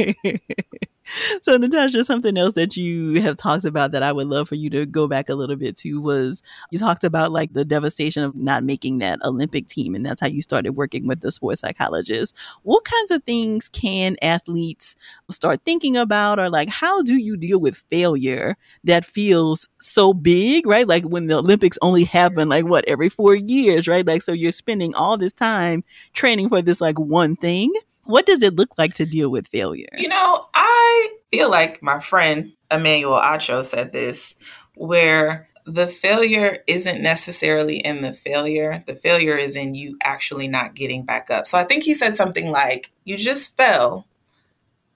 [1.43, 4.71] so natasha something else that you have talked about that i would love for you
[4.71, 8.35] to go back a little bit to was you talked about like the devastation of
[8.35, 12.35] not making that olympic team and that's how you started working with the sports psychologist
[12.63, 14.97] what kinds of things can athletes
[15.31, 20.67] start thinking about or like how do you deal with failure that feels so big
[20.67, 20.87] right?
[20.87, 24.07] Like when the olympics only happen like what every four years right?
[24.07, 27.73] Like so you're spending all this time training for this like one thing
[28.13, 29.89] what does it look like to deal with failure?
[29.97, 34.35] You know, I feel like my friend Emmanuel Acho said this,
[34.75, 38.85] where the failure isn't necessarily in the failure.
[38.87, 41.47] The failure is in you actually not getting back up.
[41.47, 44.07] So I think he said something like, You just fell,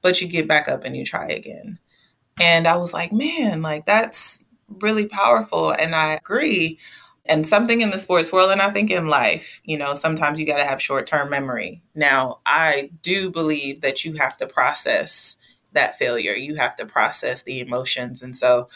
[0.02, 1.79] but you get back up and you try again.
[2.38, 5.70] And I was like, Man, like that's really powerful.
[5.70, 6.79] And I agree
[7.28, 10.46] and something in the sports world and i think in life you know sometimes you
[10.46, 11.82] got to have short-term memory.
[11.94, 15.38] Now i do believe that you have to process
[15.72, 16.32] that failure.
[16.32, 18.68] You have to process the emotions and so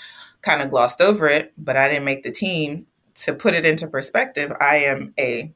[0.43, 2.87] kind of glossed over it but i didn't make the team.
[3.27, 5.53] To put it into perspective i am a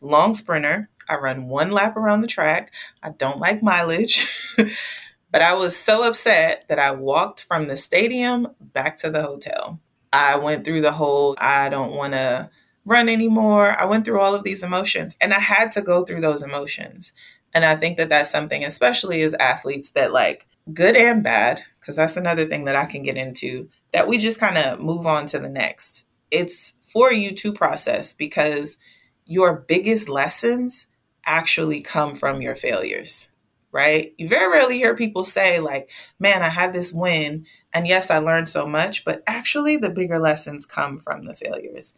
[0.00, 0.88] long sprinter.
[1.08, 2.72] I run one lap around the track.
[3.02, 4.26] I don't like mileage
[5.32, 9.80] but i was so upset that i walked from the stadium back to the hotel
[10.12, 12.50] I went through the whole, I don't want to
[12.84, 13.76] run anymore.
[13.78, 17.12] I went through all of these emotions and I had to go through those emotions.
[17.54, 21.96] And I think that that's something, especially as athletes, that like good and bad, because
[21.96, 25.26] that's another thing that I can get into, that we just kind of move on
[25.26, 26.04] to the next.
[26.30, 28.78] It's for you to process because
[29.26, 30.86] your biggest lessons
[31.26, 33.28] actually come from your failures
[33.72, 34.14] right?
[34.18, 37.46] You very rarely hear people say, like, man, I had this win.
[37.72, 41.94] And yes, I learned so much, but actually, the bigger lessons come from the failures.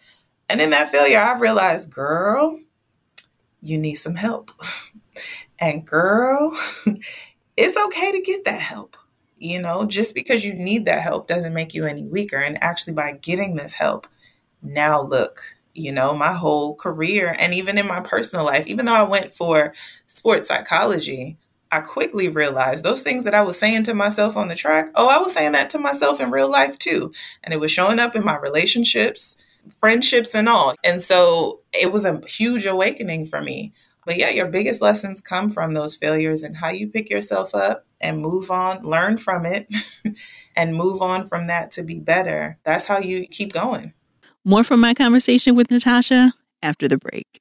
[0.49, 2.61] And in that failure, I've realized, girl,
[3.63, 4.51] you need some help.
[5.59, 6.57] and girl,
[7.57, 8.97] it's okay to get that help.
[9.39, 12.37] You know, just because you need that help doesn't make you any weaker.
[12.37, 14.07] And actually, by getting this help,
[14.63, 15.41] now look,
[15.75, 19.35] you know, my whole career and even in my personal life, even though I went
[19.35, 19.75] for
[20.07, 21.39] sports psychology,
[21.73, 25.09] I quickly realized those things that I was saying to myself on the track, oh,
[25.09, 27.13] I was saying that to myself in real life too.
[27.43, 29.37] And it was showing up in my relationships,
[29.81, 30.75] friendships, and all.
[30.85, 33.73] And so it was a huge awakening for me.
[34.05, 37.87] But yeah, your biggest lessons come from those failures and how you pick yourself up
[38.03, 39.67] and move on, learn from it,
[40.57, 42.59] and move on from that to be better.
[42.65, 43.95] That's how you keep going.
[44.45, 47.41] More from my conversation with Natasha after the break.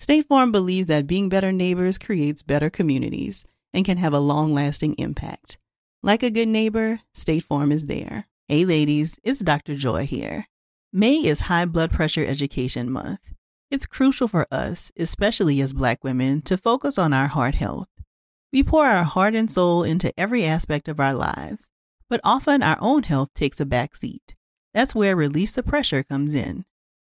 [0.00, 3.44] State Farm believes that being better neighbors creates better communities
[3.74, 5.58] and can have a long lasting impact.
[6.02, 8.26] Like a good neighbor, State Farm is there.
[8.48, 9.76] Hey, ladies, it's Dr.
[9.76, 10.46] Joy here.
[10.90, 13.34] May is High Blood Pressure Education Month.
[13.70, 17.88] It's crucial for us, especially as Black women, to focus on our heart health.
[18.54, 21.70] We pour our heart and soul into every aspect of our lives,
[22.08, 24.34] but often our own health takes a back seat.
[24.72, 26.64] That's where Release the Pressure comes in.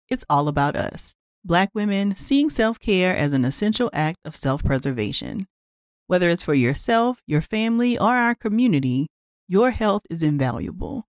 [0.09, 1.15] It's all about us.
[1.45, 5.47] Black women seeing self care as an essential act of self preservation.
[6.07, 9.07] Whether it's for yourself, your family, or our community,
[9.49, 11.07] your health is invaluable.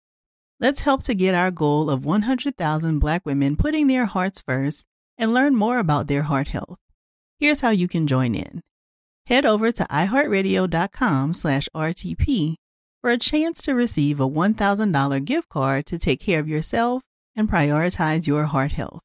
[0.58, 4.84] Let's help to get our goal of 100,000 Black women putting their hearts first
[5.18, 6.78] and learn more about their heart health.
[7.38, 8.62] Here's how you can join in.
[9.26, 12.54] head over to iheartradio.com slash RTP
[13.00, 17.02] for a chance to receive a $1,000 gift card to take care of yourself
[17.36, 19.00] and prioritize your heart health.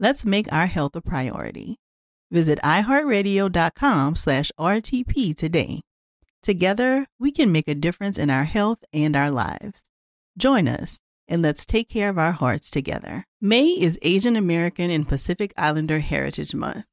[0.00, 1.80] Let's make our health a priority.
[2.30, 5.80] Visit iheartradio.com slash RTP today.
[6.40, 9.82] Together, we can make a difference in our health and our lives.
[10.36, 13.24] Join us and let's take care of our hearts together.
[13.40, 16.84] May is Asian American and Pacific Islander Heritage Month.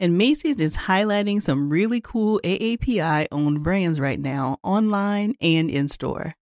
[0.00, 5.88] And Macy's is highlighting some really cool AAPI owned brands right now, online and in
[5.88, 6.34] store.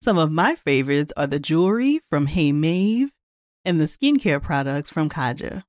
[0.00, 3.10] Some of my favorites are the jewelry from Hey Maeve
[3.64, 5.64] and the skincare products from Kaja.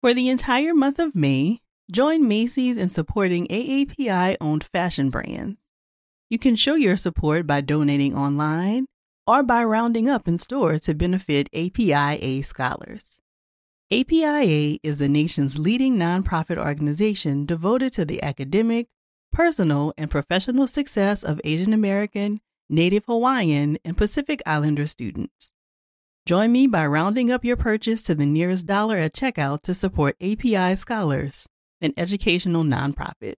[0.00, 5.68] For the entire month of May, join Macy's in supporting AAPI owned fashion brands.
[6.28, 8.86] You can show your support by donating online
[9.26, 13.20] or by rounding up in store to benefit APIA scholars.
[13.92, 18.88] APIA is the nation's leading nonprofit organization devoted to the academic,
[19.32, 22.40] personal, and professional success of Asian American,
[22.70, 25.52] Native Hawaiian, and Pacific Islander students.
[26.24, 30.14] Join me by rounding up your purchase to the nearest dollar at checkout to support
[30.20, 31.48] API Scholars,
[31.80, 33.34] an educational nonprofit.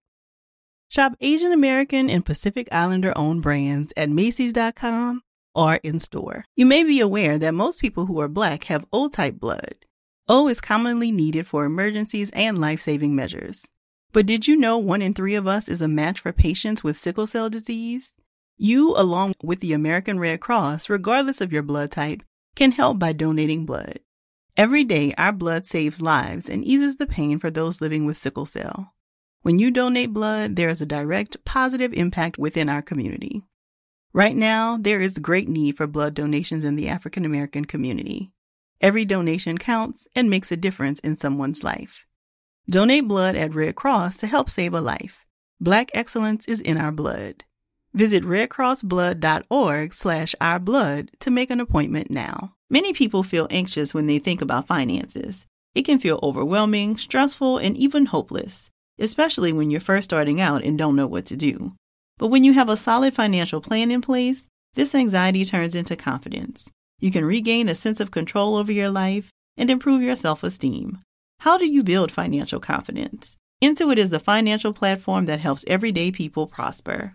[0.90, 5.22] Shop Asian American and Pacific Islander owned brands at Macy's.com
[5.54, 6.44] or in store.
[6.56, 9.76] You may be aware that most people who are Black have O type blood.
[10.28, 13.64] O is commonly needed for emergencies and life saving measures.
[14.12, 16.98] But did you know one in three of us is a match for patients with
[16.98, 18.12] sickle cell disease?
[18.58, 22.22] You, along with the American Red Cross, regardless of your blood type,
[22.54, 24.00] can help by donating blood.
[24.56, 28.46] Every day, our blood saves lives and eases the pain for those living with sickle
[28.46, 28.94] cell.
[29.42, 33.42] When you donate blood, there is a direct positive impact within our community.
[34.12, 38.32] Right now, there is great need for blood donations in the African American community.
[38.80, 42.06] Every donation counts and makes a difference in someone's life.
[42.70, 45.26] Donate blood at Red Cross to help save a life.
[45.60, 47.44] Black excellence is in our blood.
[47.94, 52.54] Visit redcrossblood.org slash ourblood to make an appointment now.
[52.68, 55.46] Many people feel anxious when they think about finances.
[55.76, 58.68] It can feel overwhelming, stressful, and even hopeless,
[58.98, 61.74] especially when you're first starting out and don't know what to do.
[62.18, 66.72] But when you have a solid financial plan in place, this anxiety turns into confidence.
[66.98, 70.98] You can regain a sense of control over your life and improve your self esteem.
[71.40, 73.36] How do you build financial confidence?
[73.62, 77.14] Intuit is the financial platform that helps everyday people prosper.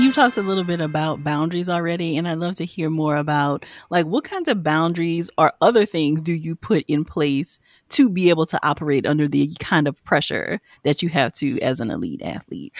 [0.00, 3.66] You talked a little bit about boundaries already, and I'd love to hear more about
[3.90, 7.58] like what kinds of boundaries or other things do you put in place
[7.90, 11.80] to be able to operate under the kind of pressure that you have to as
[11.80, 12.72] an elite athlete?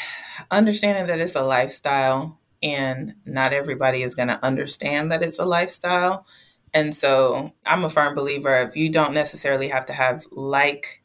[0.50, 5.44] Understanding that it's a lifestyle and not everybody is going to understand that it's a
[5.44, 6.26] lifestyle
[6.74, 11.03] and so I'm a firm believer of you don't necessarily have to have like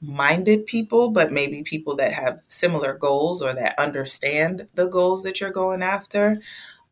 [0.00, 5.40] minded people, but maybe people that have similar goals or that understand the goals that
[5.40, 6.38] you're going after.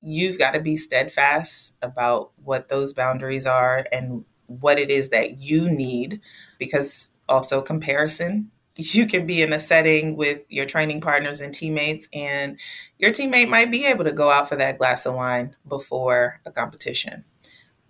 [0.02, 5.38] You've got to be steadfast about what those boundaries are and what it is that
[5.38, 6.20] you need
[6.58, 12.08] because also comparison you can be in a setting with your training partners and teammates
[12.12, 12.58] and
[12.98, 16.52] your teammate might be able to go out for that glass of wine before a
[16.52, 17.24] competition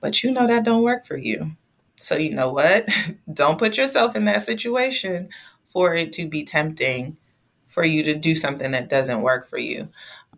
[0.01, 1.57] but you know that don't work for you.
[1.97, 2.89] So you know what?
[3.33, 5.29] don't put yourself in that situation
[5.65, 7.17] for it to be tempting
[7.67, 9.89] for you to do something that doesn't work for you.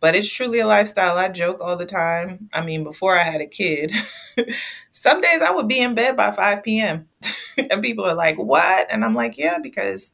[0.01, 1.17] But it's truly a lifestyle.
[1.17, 2.49] I joke all the time.
[2.53, 3.93] I mean, before I had a kid,
[4.93, 7.09] some days I would be in bed by 5 p.m.
[7.71, 8.87] and people are like, What?
[8.91, 10.13] And I'm like, Yeah, because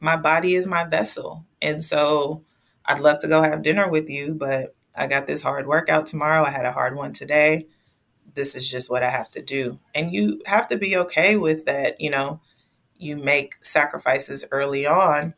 [0.00, 1.44] my body is my vessel.
[1.62, 2.42] And so
[2.84, 6.44] I'd love to go have dinner with you, but I got this hard workout tomorrow.
[6.44, 7.66] I had a hard one today
[8.36, 9.80] this is just what I have to do.
[9.94, 12.40] And you have to be okay with that, you know,
[12.96, 15.34] you make sacrifices early on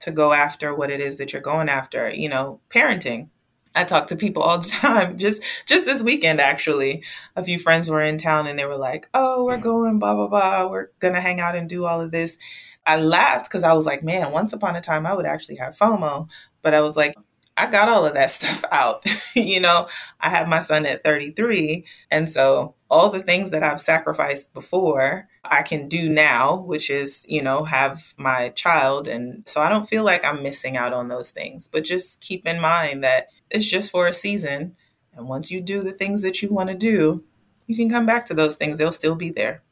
[0.00, 3.28] to go after what it is that you're going after, you know, parenting.
[3.74, 5.16] I talk to people all the time.
[5.16, 7.02] Just just this weekend actually,
[7.36, 10.28] a few friends were in town and they were like, "Oh, we're going blah blah
[10.28, 10.68] blah.
[10.68, 12.36] We're going to hang out and do all of this."
[12.84, 15.76] I laughed cuz I was like, "Man, once upon a time I would actually have
[15.76, 16.28] FOMO."
[16.62, 17.14] But I was like,
[17.56, 19.04] I got all of that stuff out.
[19.36, 19.88] you know,
[20.20, 21.84] I have my son at 33.
[22.10, 27.24] And so all the things that I've sacrificed before, I can do now, which is,
[27.28, 29.08] you know, have my child.
[29.08, 31.68] And so I don't feel like I'm missing out on those things.
[31.68, 34.76] But just keep in mind that it's just for a season.
[35.14, 37.24] And once you do the things that you want to do,
[37.66, 38.78] you can come back to those things.
[38.78, 39.62] They'll still be there.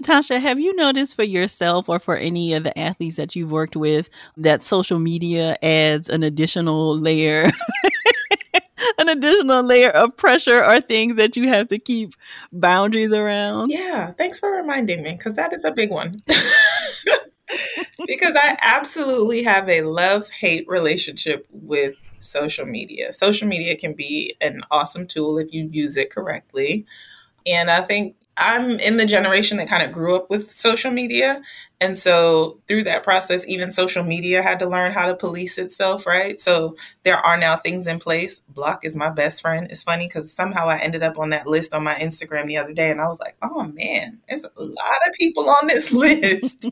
[0.00, 3.76] Tasha, have you noticed for yourself or for any of the athletes that you've worked
[3.76, 7.50] with that social media adds an additional layer,
[8.98, 12.14] an additional layer of pressure or things that you have to keep
[12.52, 13.70] boundaries around?
[13.70, 16.12] Yeah, thanks for reminding me because that is a big one.
[18.06, 23.12] because I absolutely have a love hate relationship with social media.
[23.12, 26.86] Social media can be an awesome tool if you use it correctly.
[27.46, 31.42] And I think I'm in the generation that kind of grew up with social media.
[31.78, 36.06] And so through that process, even social media had to learn how to police itself,
[36.06, 36.40] right?
[36.40, 38.40] So there are now things in place.
[38.48, 39.66] Block is my best friend.
[39.70, 42.72] It's funny because somehow I ended up on that list on my Instagram the other
[42.72, 46.70] day and I was like, oh man, there's a lot of people on this list.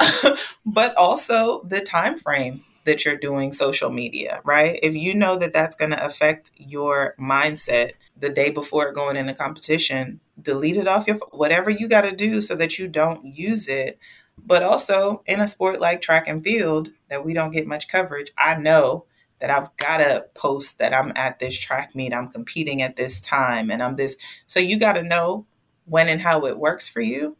[0.66, 4.78] but also the time frame that you're doing social media, right?
[4.82, 9.34] If you know that that's going to affect your mindset the day before going into
[9.34, 13.68] competition, delete it off your whatever you got to do so that you don't use
[13.68, 13.98] it.
[14.38, 18.30] But also in a sport like track and field that we don't get much coverage,
[18.38, 19.06] I know
[19.40, 23.20] that I've got to post that I'm at this track meet, I'm competing at this
[23.20, 24.16] time, and I'm this.
[24.46, 25.46] So you got to know
[25.86, 27.36] when and how it works for you,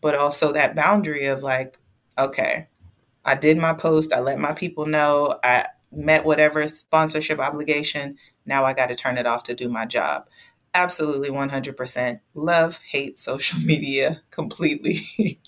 [0.00, 1.78] but also that boundary of like,
[2.18, 2.68] okay,
[3.24, 8.16] I did my post, I let my people know, I met whatever sponsorship obligation.
[8.46, 10.28] Now I got to turn it off to do my job.
[10.74, 12.20] Absolutely 100%.
[12.34, 15.00] Love, hate social media completely.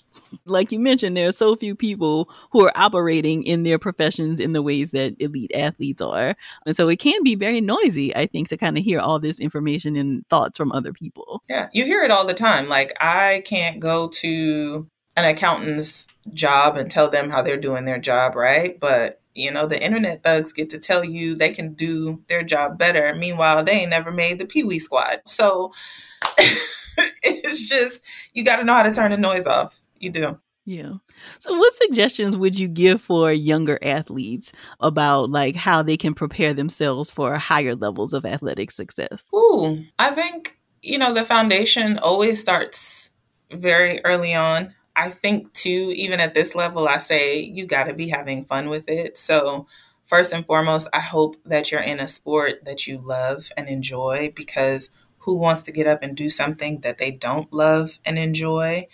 [0.45, 4.53] like you mentioned, there are so few people who are operating in their professions in
[4.53, 6.35] the ways that elite athletes are.
[6.65, 9.39] And so it can be very noisy, I think, to kind of hear all this
[9.39, 11.43] information and thoughts from other people.
[11.49, 12.67] Yeah, you hear it all the time.
[12.67, 17.99] Like, I can't go to an accountant's job and tell them how they're doing their
[17.99, 18.79] job, right?
[18.79, 22.79] But you know, the internet thugs get to tell you they can do their job
[22.79, 23.13] better.
[23.13, 25.21] Meanwhile, they ain't never made the Pee Wee squad.
[25.25, 25.73] So
[26.37, 29.81] it's just, you got to know how to turn the noise off.
[29.99, 30.39] You do.
[30.65, 30.93] Yeah.
[31.37, 36.53] So what suggestions would you give for younger athletes about like how they can prepare
[36.53, 39.25] themselves for higher levels of athletic success?
[39.33, 43.11] Ooh, I think, you know, the foundation always starts
[43.51, 44.73] very early on.
[44.95, 48.69] I think too, even at this level, I say you got to be having fun
[48.69, 49.17] with it.
[49.17, 49.67] So,
[50.05, 54.31] first and foremost, I hope that you're in a sport that you love and enjoy
[54.35, 54.89] because
[55.19, 58.87] who wants to get up and do something that they don't love and enjoy?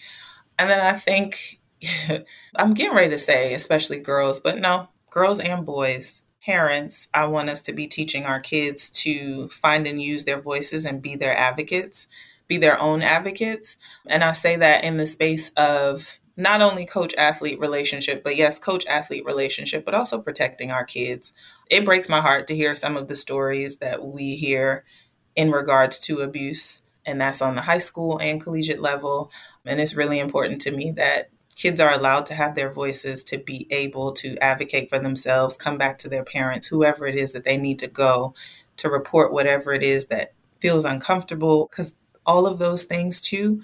[0.57, 1.59] And then I think
[2.55, 7.49] I'm getting ready to say, especially girls, but no, girls and boys, parents, I want
[7.49, 11.35] us to be teaching our kids to find and use their voices and be their
[11.37, 12.07] advocates
[12.51, 13.77] be their own advocates.
[14.05, 18.59] And I say that in the space of not only coach athlete relationship, but yes,
[18.59, 21.31] coach athlete relationship, but also protecting our kids.
[21.69, 24.83] It breaks my heart to hear some of the stories that we hear
[25.33, 29.31] in regards to abuse, and that's on the high school and collegiate level.
[29.65, 33.37] And it's really important to me that kids are allowed to have their voices to
[33.37, 37.45] be able to advocate for themselves, come back to their parents, whoever it is that
[37.45, 38.33] they need to go
[38.75, 41.93] to report whatever it is that feels uncomfortable because
[42.25, 43.61] all of those things too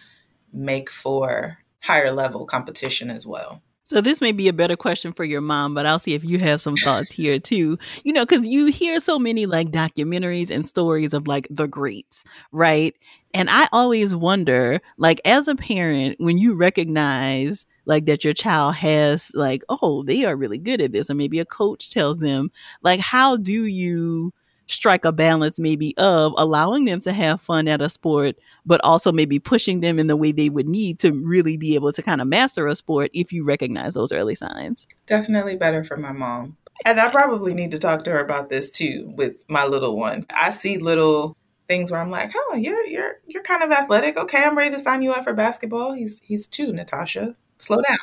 [0.53, 3.61] make for higher level competition as well.
[3.83, 6.39] So this may be a better question for your mom, but I'll see if you
[6.39, 7.77] have some thoughts here too.
[8.03, 12.25] You know, because you hear so many like documentaries and stories of like the greats,
[12.51, 12.93] right?
[13.33, 18.75] And I always wonder, like, as a parent, when you recognize like that your child
[18.75, 22.51] has like, oh, they are really good at this, or maybe a coach tells them,
[22.81, 24.33] like, how do you
[24.67, 29.11] strike a balance maybe of allowing them to have fun at a sport, but also
[29.11, 32.21] maybe pushing them in the way they would need to really be able to kind
[32.21, 34.85] of master a sport if you recognize those early signs.
[35.05, 36.57] Definitely better for my mom.
[36.85, 40.25] And I probably need to talk to her about this too with my little one.
[40.29, 41.35] I see little
[41.67, 44.15] things where I'm like, "Oh, you're you're you're kind of athletic.
[44.17, 47.35] Okay, I'm ready to sign you up for basketball." He's he's 2, Natasha.
[47.57, 47.97] Slow down.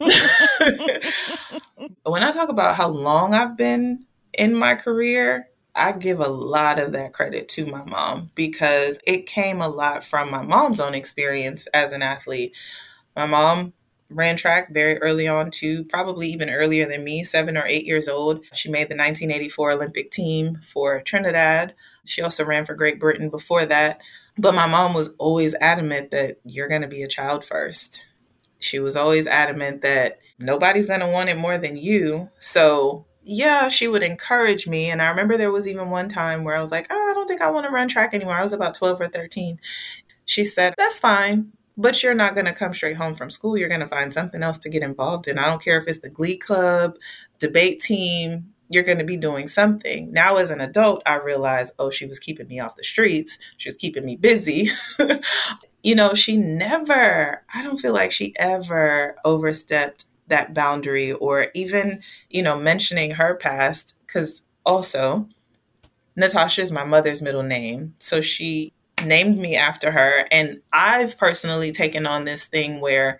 [2.02, 6.78] when I talk about how long I've been in my career, I give a lot
[6.78, 10.94] of that credit to my mom because it came a lot from my mom's own
[10.94, 12.56] experience as an athlete.
[13.16, 13.72] My mom
[14.08, 18.08] ran track very early on too, probably even earlier than me, seven or eight years
[18.08, 18.44] old.
[18.52, 21.74] She made the 1984 Olympic team for Trinidad.
[22.04, 24.00] She also ran for Great Britain before that.
[24.36, 28.08] But my mom was always adamant that you're going to be a child first.
[28.58, 32.30] She was always adamant that nobody's going to want it more than you.
[32.38, 34.90] So yeah, she would encourage me.
[34.90, 37.26] And I remember there was even one time where I was like, oh, I don't
[37.26, 38.34] think I want to run track anymore.
[38.34, 39.58] I was about 12 or 13.
[40.26, 43.56] She said, That's fine, but you're not going to come straight home from school.
[43.56, 45.38] You're going to find something else to get involved in.
[45.38, 46.96] I don't care if it's the glee club,
[47.38, 50.12] debate team, you're going to be doing something.
[50.12, 53.38] Now, as an adult, I realized, oh, she was keeping me off the streets.
[53.56, 54.68] She was keeping me busy.
[55.82, 62.00] you know, she never, I don't feel like she ever overstepped that boundary or even,
[62.30, 63.96] you know, mentioning her past.
[64.06, 65.28] Because also,
[66.16, 67.94] Natasha is my mother's middle name.
[67.98, 68.72] So she
[69.04, 70.26] named me after her.
[70.30, 73.18] And I've personally taken on this thing where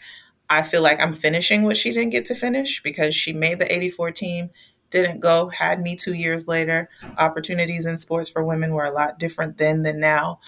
[0.48, 3.72] I feel like I'm finishing what she didn't get to finish because she made the
[3.72, 4.50] 84 team,
[4.90, 6.88] didn't go, had me two years later.
[7.18, 10.40] Opportunities in sports for women were a lot different then than now.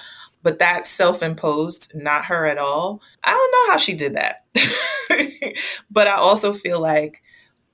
[0.46, 3.02] But that's self imposed, not her at all.
[3.24, 4.44] I don't know how she did that.
[5.90, 7.20] but I also feel like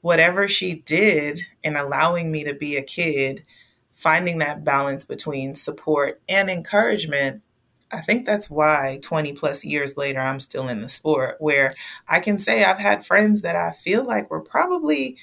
[0.00, 3.44] whatever she did in allowing me to be a kid,
[3.92, 7.42] finding that balance between support and encouragement,
[7.90, 11.74] I think that's why 20 plus years later, I'm still in the sport where
[12.08, 15.18] I can say I've had friends that I feel like were probably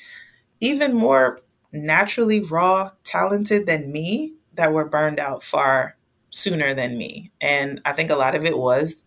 [0.60, 1.42] even more
[1.74, 5.96] naturally raw, talented than me that were burned out far
[6.30, 7.32] sooner than me.
[7.42, 8.98] And I think a lot of it was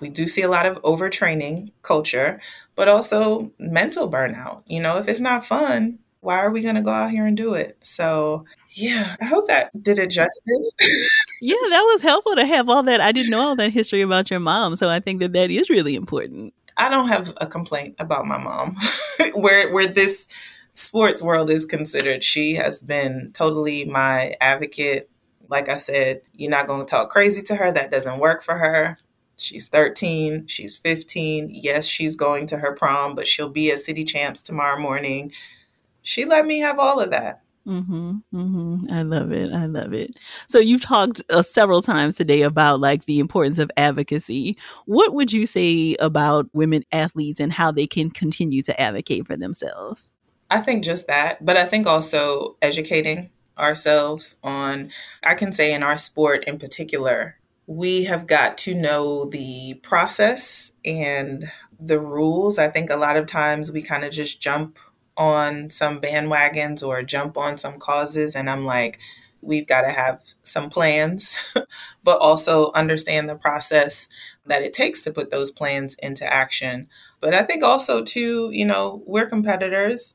[0.00, 2.40] we do see a lot of overtraining culture,
[2.74, 4.62] but also mental burnout.
[4.66, 7.36] You know, if it's not fun, why are we going to go out here and
[7.36, 7.76] do it?
[7.82, 10.76] So yeah, I hope that did it justice.
[11.40, 13.00] yeah, that was helpful to have all that.
[13.00, 15.70] I didn't know all that history about your mom, so I think that that is
[15.70, 16.54] really important.
[16.76, 18.76] I don't have a complaint about my mom.
[19.34, 20.26] where where this
[20.72, 25.08] sports world is considered, she has been totally my advocate.
[25.48, 27.72] Like I said, you're not going to talk crazy to her.
[27.72, 28.96] That doesn't work for her.
[29.36, 31.50] She's 13, she's 15.
[31.52, 35.32] Yes, she's going to her prom, but she'll be at City Champs tomorrow morning.
[36.02, 37.40] She let me have all of that.
[37.66, 38.92] Mm-hmm, mm-hmm.
[38.92, 39.50] I love it.
[39.52, 40.16] I love it.
[40.48, 44.56] So you've talked uh, several times today about like the importance of advocacy.
[44.84, 49.36] What would you say about women athletes and how they can continue to advocate for
[49.36, 50.10] themselves?
[50.50, 54.90] I think just that, but I think also educating ourselves on,
[55.22, 57.36] I can say in our sport in particular,
[57.66, 62.58] we have got to know the process and the rules.
[62.58, 64.78] I think a lot of times we kind of just jump
[65.16, 68.34] on some bandwagons or jump on some causes.
[68.34, 68.98] And I'm like,
[69.40, 71.36] we've got to have some plans,
[72.04, 74.08] but also understand the process
[74.46, 76.88] that it takes to put those plans into action.
[77.20, 80.14] But I think also, too, you know, we're competitors,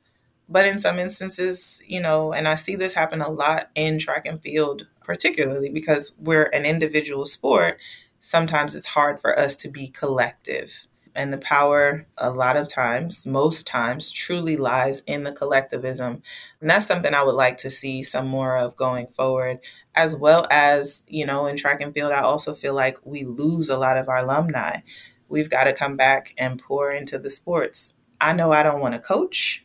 [0.50, 4.26] but in some instances, you know, and I see this happen a lot in track
[4.26, 7.78] and field, particularly because we're an individual sport.
[8.20, 13.26] Sometimes it's hard for us to be collective and the power, a lot of times,
[13.26, 16.22] most times, truly lies in the collectivism.
[16.62, 19.60] And that's something I would like to see some more of going forward,
[19.95, 23.70] as well as, you know, in track and field, I also feel like we lose
[23.70, 24.80] a lot of our alumni.
[25.28, 27.93] We've got to come back and pour into the sports.
[28.22, 29.64] I know I don't want to coach,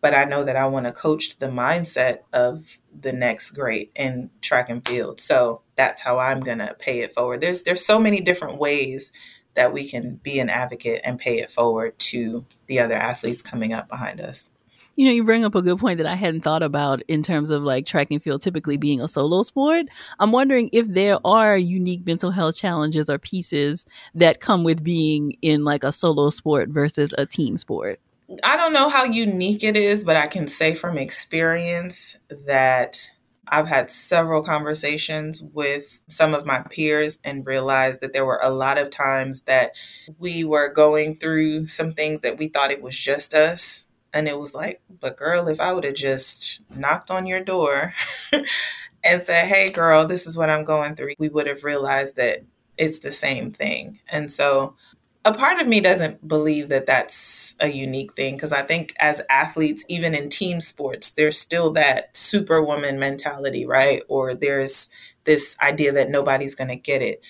[0.00, 4.30] but I know that I want to coach the mindset of the next great in
[4.40, 5.20] track and field.
[5.20, 7.40] So that's how I'm going to pay it forward.
[7.40, 9.12] There's there's so many different ways
[9.54, 13.72] that we can be an advocate and pay it forward to the other athletes coming
[13.72, 14.50] up behind us.
[14.96, 17.50] You know, you bring up a good point that I hadn't thought about in terms
[17.50, 19.86] of like track and field typically being a solo sport.
[20.20, 25.36] I'm wondering if there are unique mental health challenges or pieces that come with being
[25.42, 28.00] in like a solo sport versus a team sport.
[28.42, 33.10] I don't know how unique it is, but I can say from experience that
[33.46, 38.50] I've had several conversations with some of my peers and realized that there were a
[38.50, 39.72] lot of times that
[40.18, 43.88] we were going through some things that we thought it was just us.
[44.14, 47.92] And it was like, but girl, if I would have just knocked on your door
[48.32, 52.40] and said, hey, girl, this is what I'm going through, we would have realized that
[52.78, 54.00] it's the same thing.
[54.10, 54.76] And so
[55.24, 59.22] a part of me doesn't believe that that's a unique thing because I think as
[59.30, 64.02] athletes, even in team sports, there's still that superwoman mentality, right?
[64.08, 64.90] Or there's
[65.24, 67.24] this idea that nobody's going to get it.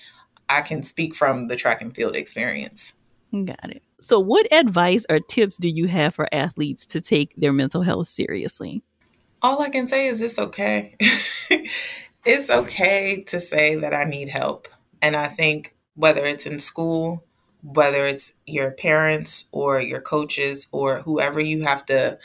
[0.49, 2.93] I can speak from the track and field experience.
[3.31, 3.81] Got it.
[3.99, 8.07] So, what advice or tips do you have for athletes to take their mental health
[8.07, 8.83] seriously?
[9.41, 10.95] All I can say is it's okay.
[10.99, 14.67] it's okay to say that I need help.
[15.01, 17.23] And I think whether it's in school,
[17.73, 22.17] whether it's your parents or your coaches or whoever you have to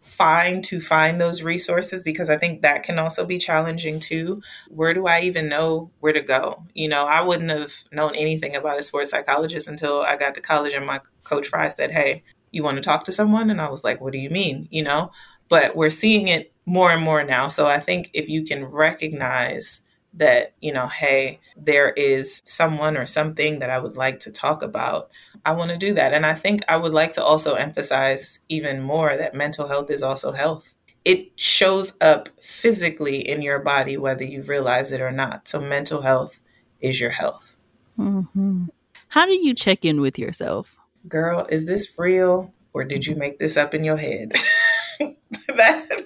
[0.00, 4.42] find to find those resources because I think that can also be challenging too.
[4.68, 6.64] Where do I even know where to go?
[6.74, 10.40] You know, I wouldn't have known anything about a sports psychologist until I got to
[10.40, 13.50] college and my coach Frye said, Hey, you want to talk to someone?
[13.50, 14.66] And I was like, What do you mean?
[14.70, 15.10] You know?
[15.48, 17.48] but we're seeing it more and more now.
[17.48, 19.80] So I think if you can recognize
[20.18, 24.62] that, you know, hey, there is someone or something that I would like to talk
[24.62, 25.10] about,
[25.44, 26.12] I want to do that.
[26.12, 30.02] And I think I would like to also emphasize even more that mental health is
[30.02, 30.74] also health.
[31.04, 35.48] It shows up physically in your body, whether you realize it or not.
[35.48, 36.40] So mental health
[36.80, 37.56] is your health.
[37.98, 38.66] Mm-hmm.
[39.08, 40.76] How do you check in with yourself?
[41.08, 44.32] Girl, is this real or did you make this up in your head?
[45.48, 46.02] that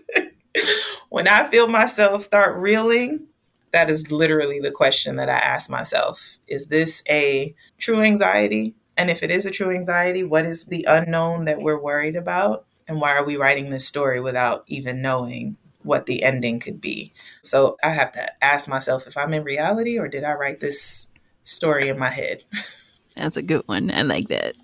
[1.09, 3.27] when I feel myself start reeling,
[3.73, 6.39] that is literally the question that I ask myself.
[6.47, 8.75] Is this a true anxiety?
[8.97, 12.67] And if it is a true anxiety, what is the unknown that we're worried about?
[12.87, 17.13] And why are we writing this story without even knowing what the ending could be?
[17.43, 21.09] So I have to ask myself if I'm in reality or did I write this
[21.43, 22.45] story in my head?
[23.17, 23.91] That's a good one.
[23.91, 24.57] I like that.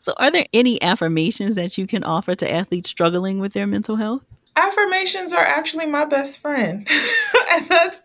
[0.00, 3.96] So, are there any affirmations that you can offer to athletes struggling with their mental
[3.96, 4.22] health?
[4.56, 6.86] Affirmations are actually my best friend.
[7.52, 8.02] and that's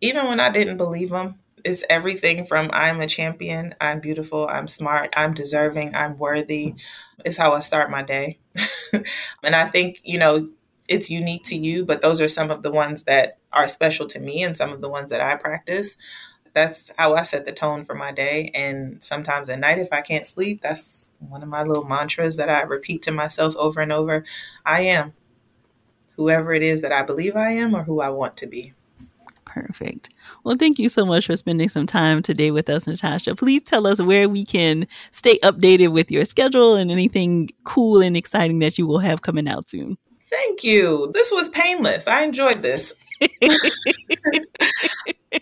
[0.00, 4.66] even when I didn't believe them, it's everything from I'm a champion, I'm beautiful, I'm
[4.66, 6.74] smart, I'm deserving, I'm worthy.
[7.24, 8.40] It's how I start my day.
[9.44, 10.50] and I think, you know,
[10.88, 14.18] it's unique to you, but those are some of the ones that are special to
[14.18, 15.96] me and some of the ones that I practice
[16.54, 18.50] that's how I set the tone for my day.
[18.54, 22.50] And sometimes at night, if I can't sleep, that's one of my little mantras that
[22.50, 24.24] I repeat to myself over and over.
[24.64, 25.14] I am
[26.16, 28.72] whoever it is that I believe I am or who I want to be.
[29.44, 30.08] Perfect.
[30.44, 33.34] Well, thank you so much for spending some time today with us, Natasha.
[33.34, 38.16] Please tell us where we can stay updated with your schedule and anything cool and
[38.16, 39.98] exciting that you will have coming out soon.
[40.30, 41.10] Thank you.
[41.12, 42.06] This was painless.
[42.06, 42.94] I enjoyed this.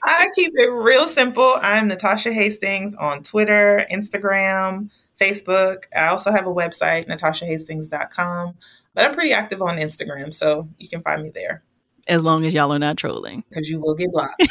[0.05, 1.55] I keep it real simple.
[1.63, 4.91] I'm Natasha Hastings on Twitter, Instagram,
[5.21, 5.85] Facebook.
[5.97, 8.55] I also have a website, natashahastings.com.
[8.95, 11.63] But I'm pretty active on Instagram, so you can find me there.
[12.09, 13.45] As long as y'all are not trolling.
[13.49, 14.43] Because you will get blocked.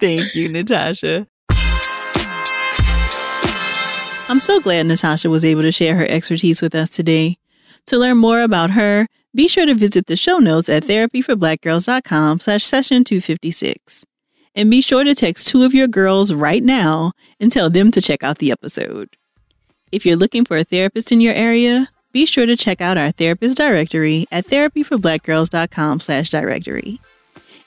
[0.00, 1.26] Thank you, Natasha.
[4.26, 7.38] I'm so glad Natasha was able to share her expertise with us today.
[7.86, 12.64] To learn more about her, be sure to visit the show notes at therapyforblackgirls.com slash
[12.64, 14.04] session 256.
[14.54, 18.00] And be sure to text two of your girls right now and tell them to
[18.00, 19.16] check out the episode.
[19.94, 23.12] If you're looking for a therapist in your area, be sure to check out our
[23.12, 27.00] therapist directory at therapyforblackgirls.com slash directory.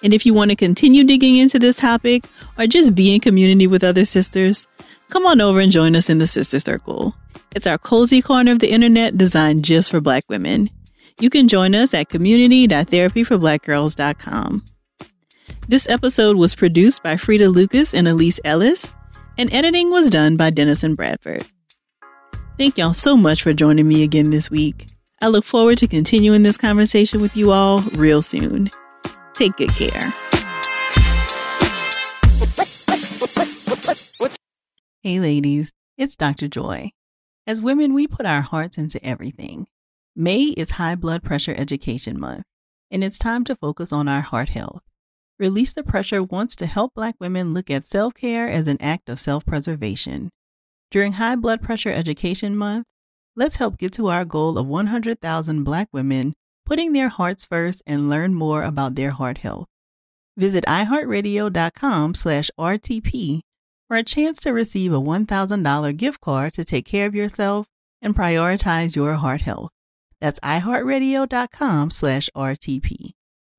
[0.04, 2.26] And if you want to continue digging into this topic
[2.58, 4.68] or just be in community with other sisters,
[5.08, 7.16] come on over and join us in the Sister Circle.
[7.56, 10.70] It's our cozy corner of the internet designed just for Black women.
[11.22, 14.66] You can join us at community.therapyforblackgirls.com.
[15.70, 18.94] This episode was produced by Frida Lucas and Elise Ellis,
[19.38, 21.46] and editing was done by Dennison Bradford.
[22.58, 24.88] Thank y'all so much for joining me again this week.
[25.22, 28.72] I look forward to continuing this conversation with you all real soon.
[29.36, 30.12] Take good care.
[35.04, 36.48] Hey, ladies, it's Dr.
[36.48, 36.94] Joy.
[37.46, 39.68] As women, we put our hearts into everything
[40.16, 42.46] May is High Blood Pressure Education Month,
[42.90, 44.82] and it's time to focus on our heart health.
[45.38, 49.10] Release the Pressure wants to help Black women look at self care as an act
[49.10, 50.32] of self preservation.
[50.90, 52.88] During High Blood Pressure Education Month,
[53.36, 56.34] let's help get to our goal of 100,000 Black women
[56.66, 59.68] putting their hearts first and learn more about their heart health.
[60.38, 63.42] Visit iHeartRadio.com slash RTP
[63.88, 67.68] for a chance to receive a $1,000 gift card to take care of yourself
[68.02, 69.72] and prioritize your heart health.
[70.22, 73.12] That's iHeartRadio.com slash RTP.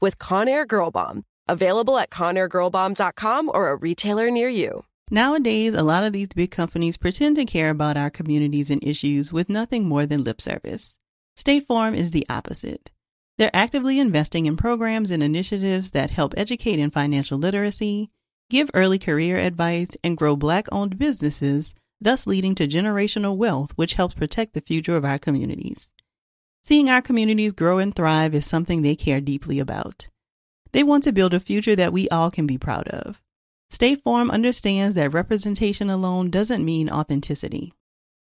[0.00, 1.24] with Conair Girl Bomb.
[1.48, 4.84] Available at ConairGirlBomb.com or a retailer near you.
[5.10, 9.32] Nowadays, a lot of these big companies pretend to care about our communities and issues
[9.32, 10.98] with nothing more than lip service.
[11.36, 12.90] State Farm is the opposite.
[13.38, 18.10] They're actively investing in programs and initiatives that help educate in financial literacy
[18.50, 23.94] give early career advice, and grow Black owned businesses, thus leading to generational wealth, which
[23.94, 25.92] helps protect the future of our communities.
[26.68, 30.10] Seeing our communities grow and thrive is something they care deeply about.
[30.72, 33.22] They want to build a future that we all can be proud of.
[33.70, 37.72] State Farm understands that representation alone doesn't mean authenticity.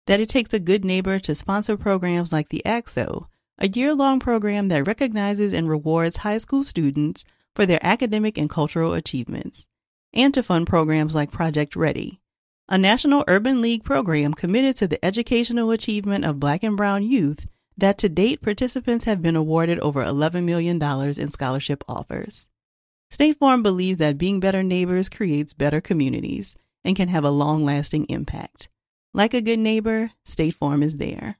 [0.06, 3.26] that it takes a good neighbor to sponsor programs like the ACT-SO,
[3.58, 7.24] a year long program that recognizes and rewards high school students
[7.56, 9.66] for their academic and cultural achievements,
[10.12, 12.20] and to fund programs like Project Ready,
[12.68, 17.48] a National Urban League program committed to the educational achievement of Black and Brown youth
[17.76, 22.48] that to date participants have been awarded over $11 million in scholarship offers.
[23.10, 27.64] State Farm believes that being better neighbors creates better communities and can have a long
[27.64, 28.68] lasting impact.
[29.12, 31.38] Like a good neighbor, State Farm is there.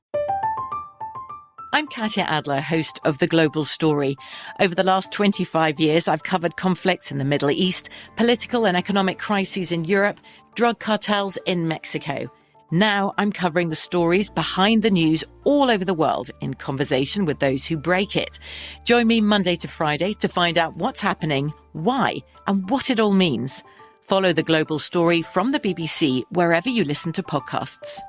[1.73, 4.17] I'm Katya Adler, host of The Global Story.
[4.61, 9.19] Over the last 25 years, I've covered conflicts in the Middle East, political and economic
[9.19, 10.21] crises in Europe,
[10.55, 12.31] drug cartels in Mexico.
[12.73, 17.39] Now I'm covering the stories behind the news all over the world in conversation with
[17.39, 18.41] those who break it.
[18.85, 22.17] Join me Monday to Friday to find out what's happening, why,
[22.49, 23.63] and what it all means.
[24.01, 28.01] Follow the global story from the BBC wherever you listen to podcasts.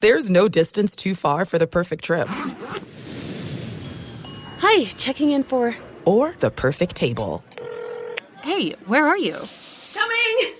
[0.00, 2.28] There's no distance too far for the perfect trip.
[4.60, 5.74] Hi, checking in for.
[6.04, 7.42] Or the perfect table.
[8.42, 9.36] Hey, where are you?
[9.92, 10.59] Coming!